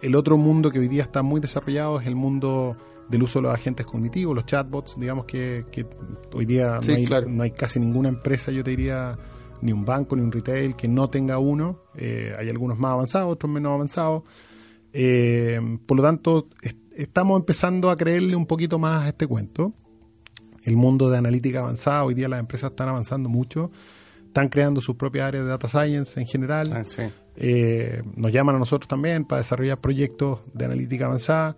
el 0.01 0.15
otro 0.15 0.37
mundo 0.37 0.71
que 0.71 0.79
hoy 0.79 0.87
día 0.87 1.03
está 1.03 1.21
muy 1.21 1.39
desarrollado 1.41 1.99
es 1.99 2.07
el 2.07 2.15
mundo 2.15 2.77
del 3.09 3.23
uso 3.23 3.39
de 3.39 3.43
los 3.43 3.53
agentes 3.53 3.85
cognitivos, 3.85 4.33
los 4.33 4.45
chatbots, 4.45 4.97
digamos 4.97 5.25
que, 5.25 5.65
que 5.71 5.85
hoy 6.33 6.45
día 6.45 6.77
Sí, 6.81 6.91
no, 6.91 6.97
hay, 6.97 7.05
claro. 7.05 7.27
no 7.29 7.43
hay 7.43 7.51
casi 7.51 7.79
ninguna 7.79 8.07
empresa, 8.09 8.51
yo 8.51 8.63
te 8.63 8.71
diría, 8.71 9.17
ni 9.62 9.71
un 9.71 9.86
banco, 9.86 10.15
ni 10.15 10.21
un 10.21 10.32
retail 10.32 10.76
que 10.76 10.88
no 10.88 11.10
tenga 11.10 11.38
uno. 11.39 11.80
Eh, 11.95 12.34
hay 12.38 12.50
algunos 12.50 12.78
más 12.80 12.91
avanzados, 12.93 13.32
otros 13.34 13.52
menos 13.52 13.74
avanzados. 13.74 14.24
Eh, 14.93 15.60
por 15.86 15.97
lo 15.97 16.04
tanto, 16.04 16.47
est- 16.62 16.78
estamos 16.95 17.39
empezando 17.39 17.89
a 17.89 17.95
creerle 17.97 18.36
un 18.36 18.45
poquito 18.45 18.80
más 18.80 19.04
a 19.04 19.08
este 19.10 19.28
cuento. 19.28 19.74
El 20.63 20.76
mundo 20.78 21.10
de 21.10 21.17
analítica 21.17 21.60
avanzada, 21.60 22.04
hoy 22.04 22.13
día 22.13 22.28
las 22.28 22.39
empresas 22.39 22.71
están 22.71 22.89
avanzando 22.89 23.30
mucho, 23.30 23.71
están 24.28 24.47
creando 24.50 24.80
sus 24.82 24.95
propias 24.95 25.28
áreas 25.28 25.43
de 25.45 25.50
data 25.50 25.67
science 25.67 26.19
en 26.19 26.28
general. 26.28 26.71
Ah, 26.74 26.84
sí. 26.84 27.04
Eh, 27.36 28.04
nos 28.15 28.32
llaman 28.32 28.56
a 28.56 28.60
nosotros 28.60 28.88
también 28.88 29.26
para 29.26 29.39
desarrollar 29.39 29.80
proyectos 29.80 30.39
de 30.54 30.65
analítica 30.65 31.06
avanzada. 31.06 31.56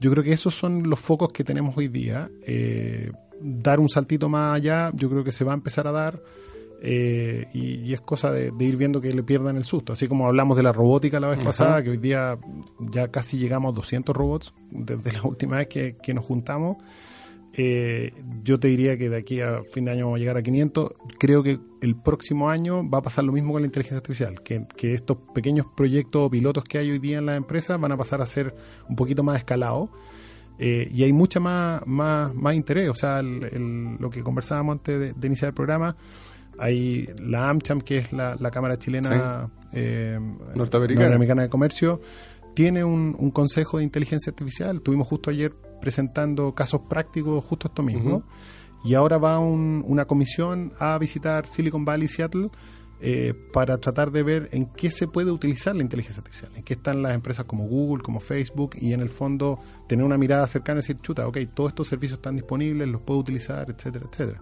Yo 0.00 0.10
creo 0.10 0.22
que 0.22 0.32
esos 0.32 0.54
son 0.54 0.88
los 0.88 1.00
focos 1.00 1.32
que 1.32 1.42
tenemos 1.44 1.76
hoy 1.76 1.88
día. 1.88 2.30
Dar 3.40 3.80
un 3.80 3.88
saltito 3.88 4.28
más 4.28 4.54
allá, 4.56 4.90
yo 4.94 5.10
creo 5.10 5.24
que 5.24 5.32
se 5.32 5.44
va 5.44 5.52
a 5.52 5.54
empezar 5.54 5.86
a 5.86 5.92
dar. 5.92 6.20
Eh, 6.86 7.46
y, 7.54 7.76
y 7.76 7.94
es 7.94 8.00
cosa 8.02 8.30
de, 8.30 8.50
de 8.50 8.64
ir 8.64 8.76
viendo 8.76 9.00
que 9.00 9.12
le 9.14 9.22
pierdan 9.22 9.56
el 9.56 9.64
susto. 9.64 9.94
Así 9.94 10.06
como 10.06 10.26
hablamos 10.26 10.54
de 10.56 10.62
la 10.62 10.72
robótica 10.72 11.18
la 11.18 11.28
vez 11.28 11.38
Ajá. 11.38 11.46
pasada, 11.46 11.82
que 11.82 11.90
hoy 11.90 11.96
día 11.96 12.36
ya 12.78 13.08
casi 13.08 13.38
llegamos 13.38 13.72
a 13.72 13.76
200 13.76 14.14
robots 14.14 14.52
desde 14.70 15.12
la 15.18 15.22
última 15.22 15.56
vez 15.56 15.68
que, 15.68 15.96
que 16.02 16.12
nos 16.12 16.24
juntamos. 16.24 16.76
Eh, 17.56 18.12
yo 18.42 18.58
te 18.58 18.66
diría 18.66 18.98
que 18.98 19.08
de 19.08 19.16
aquí 19.16 19.40
a 19.40 19.62
fin 19.72 19.84
de 19.84 19.92
año 19.92 20.06
vamos 20.06 20.16
a 20.16 20.20
llegar 20.20 20.36
a 20.36 20.42
500. 20.42 20.92
Creo 21.18 21.42
que 21.42 21.58
el 21.80 21.94
próximo 21.96 22.50
año 22.50 22.88
va 22.88 22.98
a 22.98 23.02
pasar 23.02 23.24
lo 23.24 23.32
mismo 23.32 23.52
con 23.52 23.62
la 23.62 23.66
inteligencia 23.66 23.98
artificial, 23.98 24.42
que, 24.42 24.66
que 24.76 24.92
estos 24.94 25.18
pequeños 25.34 25.66
proyectos 25.76 26.22
o 26.26 26.30
pilotos 26.30 26.64
que 26.64 26.78
hay 26.78 26.90
hoy 26.90 26.98
día 26.98 27.18
en 27.18 27.26
las 27.26 27.36
empresas 27.36 27.80
van 27.80 27.92
a 27.92 27.96
pasar 27.96 28.20
a 28.20 28.26
ser 28.26 28.54
un 28.88 28.96
poquito 28.96 29.22
más 29.22 29.38
escalados. 29.38 29.88
Eh, 30.58 30.88
y 30.92 31.02
hay 31.04 31.12
mucha 31.12 31.38
más, 31.40 31.80
más, 31.86 32.34
más 32.34 32.54
interés. 32.56 32.88
O 32.88 32.94
sea, 32.94 33.20
el- 33.20 33.44
el- 33.52 33.96
lo 34.00 34.10
que 34.10 34.22
conversábamos 34.22 34.74
antes 34.74 34.98
de, 34.98 35.12
de 35.12 35.26
iniciar 35.26 35.48
el 35.50 35.54
programa, 35.54 35.96
hay 36.58 37.08
la 37.18 37.48
AmCham, 37.50 37.80
que 37.80 37.98
es 37.98 38.12
la, 38.12 38.36
la 38.38 38.50
Cámara 38.50 38.78
Chilena 38.78 39.50
eh, 39.72 40.18
Norteamericana. 40.54 41.42
de 41.42 41.48
Comercio, 41.48 42.00
tiene 42.54 42.84
un, 42.84 43.30
consejo 43.30 43.78
de 43.78 43.84
inteligencia 43.84 44.30
artificial. 44.30 44.80
Tuvimos 44.80 45.08
justo 45.08 45.30
ayer 45.30 45.52
presentando 45.80 46.54
casos 46.54 46.82
prácticos 46.88 47.44
justo 47.44 47.68
esto 47.68 47.82
mismo. 47.82 48.24
Y 48.84 48.94
ahora 48.94 49.18
va 49.18 49.38
una 49.38 50.04
comisión 50.04 50.72
a 50.78 50.98
visitar 50.98 51.46
Silicon 51.48 51.84
Valley, 51.84 52.06
Seattle, 52.06 52.50
eh, 53.00 53.34
para 53.52 53.78
tratar 53.78 54.10
de 54.12 54.22
ver 54.22 54.48
en 54.52 54.66
qué 54.66 54.90
se 54.90 55.08
puede 55.08 55.30
utilizar 55.30 55.74
la 55.74 55.82
inteligencia 55.82 56.20
artificial, 56.20 56.52
en 56.54 56.62
qué 56.62 56.74
están 56.74 57.02
las 57.02 57.14
empresas 57.14 57.44
como 57.44 57.66
Google, 57.66 58.02
como 58.02 58.20
Facebook, 58.20 58.76
y 58.80 58.92
en 58.92 59.00
el 59.00 59.10
fondo 59.10 59.58
tener 59.88 60.04
una 60.04 60.16
mirada 60.16 60.46
cercana 60.46 60.78
y 60.78 60.82
decir, 60.82 60.98
chuta, 61.02 61.26
ok, 61.26 61.38
todos 61.52 61.70
estos 61.70 61.88
servicios 61.88 62.18
están 62.18 62.36
disponibles, 62.36 62.88
los 62.88 63.02
puedo 63.02 63.20
utilizar, 63.20 63.68
etcétera, 63.68 64.06
etcétera. 64.10 64.40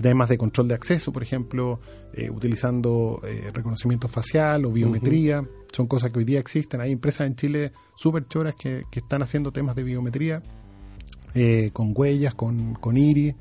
Temas 0.00 0.28
de 0.28 0.38
control 0.38 0.68
de 0.68 0.74
acceso, 0.74 1.12
por 1.12 1.22
ejemplo, 1.22 1.80
eh, 2.12 2.30
utilizando 2.30 3.20
eh, 3.24 3.50
reconocimiento 3.52 4.08
facial 4.08 4.64
o 4.64 4.72
biometría, 4.72 5.46
son 5.72 5.86
cosas 5.86 6.10
que 6.10 6.18
hoy 6.18 6.24
día 6.24 6.40
existen. 6.40 6.80
Hay 6.80 6.92
empresas 6.92 7.26
en 7.26 7.36
Chile 7.36 7.72
súper 7.96 8.26
choras 8.26 8.54
que, 8.54 8.84
están 8.92 9.22
haciendo 9.22 9.52
temas 9.52 9.76
de 9.76 9.82
biometría, 9.82 10.42
con 11.72 11.92
huellas, 11.94 12.34
con, 12.34 12.74
con 12.74 12.96
iris, 12.96 13.34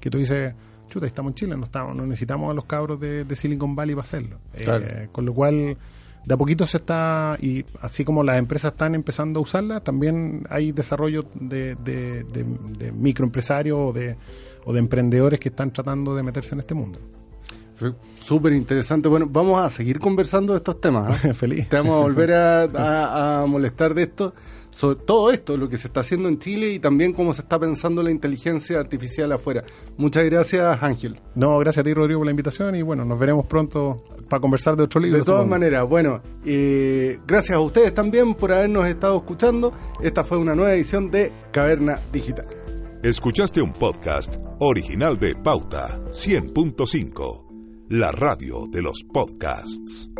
que 0.00 0.08
tú 0.08 0.18
dices, 0.18 0.54
chuta, 0.90 1.06
estamos 1.06 1.30
en 1.30 1.34
Chile, 1.34 1.56
no, 1.56 1.64
estamos, 1.64 1.96
no 1.96 2.04
necesitamos 2.04 2.50
a 2.50 2.54
los 2.54 2.66
cabros 2.66 3.00
de, 3.00 3.24
Silicon 3.34 3.74
Valley 3.74 3.94
para 3.94 4.02
hacerlo. 4.02 4.38
Eh, 4.54 5.08
con 5.10 5.24
lo 5.24 5.32
cual, 5.32 5.78
de 6.24 6.34
a 6.34 6.36
poquito 6.36 6.66
se 6.66 6.78
está, 6.78 7.36
y 7.40 7.64
así 7.80 8.04
como 8.04 8.22
las 8.22 8.38
empresas 8.38 8.72
están 8.72 8.94
empezando 8.94 9.40
a 9.40 9.42
usarla, 9.42 9.80
también 9.80 10.46
hay 10.50 10.72
desarrollo 10.72 11.24
de, 11.34 11.74
de, 11.76 12.92
microempresarios 12.92 13.78
o 13.78 13.92
de, 13.92 14.16
o 14.64 14.72
de 14.72 14.78
emprendedores 14.78 15.40
que 15.40 15.48
están 15.48 15.72
tratando 15.72 16.14
de 16.14 16.22
meterse 16.22 16.54
en 16.54 16.60
este 16.60 16.74
mundo. 16.74 16.98
Súper 18.20 18.52
interesante. 18.52 19.08
Bueno, 19.08 19.26
vamos 19.30 19.58
a 19.64 19.70
seguir 19.70 19.98
conversando 19.98 20.52
de 20.52 20.58
estos 20.58 20.80
temas. 20.82 21.24
¿eh? 21.24 21.32
Feliz. 21.34 21.68
Te 21.70 21.76
vamos 21.76 21.94
a 21.94 22.00
volver 22.00 22.34
a 22.34 23.44
molestar 23.48 23.94
de 23.94 24.02
esto 24.02 24.34
sobre 24.70 24.96
todo 25.04 25.30
esto, 25.30 25.56
lo 25.56 25.68
que 25.68 25.76
se 25.76 25.88
está 25.88 26.00
haciendo 26.00 26.28
en 26.28 26.38
Chile 26.38 26.70
y 26.70 26.78
también 26.78 27.12
cómo 27.12 27.34
se 27.34 27.42
está 27.42 27.58
pensando 27.58 28.02
la 28.02 28.10
inteligencia 28.10 28.78
artificial 28.78 29.32
afuera. 29.32 29.64
Muchas 29.96 30.24
gracias, 30.24 30.82
Ángel. 30.82 31.20
No, 31.34 31.58
gracias 31.58 31.82
a 31.82 31.84
ti, 31.84 31.92
Rodrigo, 31.92 32.20
por 32.20 32.26
la 32.26 32.30
invitación 32.30 32.76
y 32.76 32.82
bueno, 32.82 33.04
nos 33.04 33.18
veremos 33.18 33.46
pronto 33.46 34.04
para 34.28 34.40
conversar 34.40 34.76
de 34.76 34.84
otro 34.84 35.00
libro. 35.00 35.18
De 35.18 35.24
todas 35.24 35.46
maneras, 35.46 35.88
bueno, 35.88 36.22
eh, 36.44 37.18
gracias 37.26 37.56
a 37.56 37.60
ustedes 37.60 37.92
también 37.92 38.34
por 38.34 38.52
habernos 38.52 38.86
estado 38.86 39.16
escuchando. 39.16 39.72
Esta 40.00 40.24
fue 40.24 40.38
una 40.38 40.54
nueva 40.54 40.72
edición 40.72 41.10
de 41.10 41.32
Caverna 41.50 42.00
Digital. 42.12 42.46
Escuchaste 43.02 43.62
un 43.62 43.72
podcast 43.72 44.36
original 44.58 45.18
de 45.18 45.34
Pauta 45.34 46.00
100.5, 46.10 47.86
la 47.88 48.12
radio 48.12 48.66
de 48.70 48.82
los 48.82 49.02
podcasts. 49.10 50.10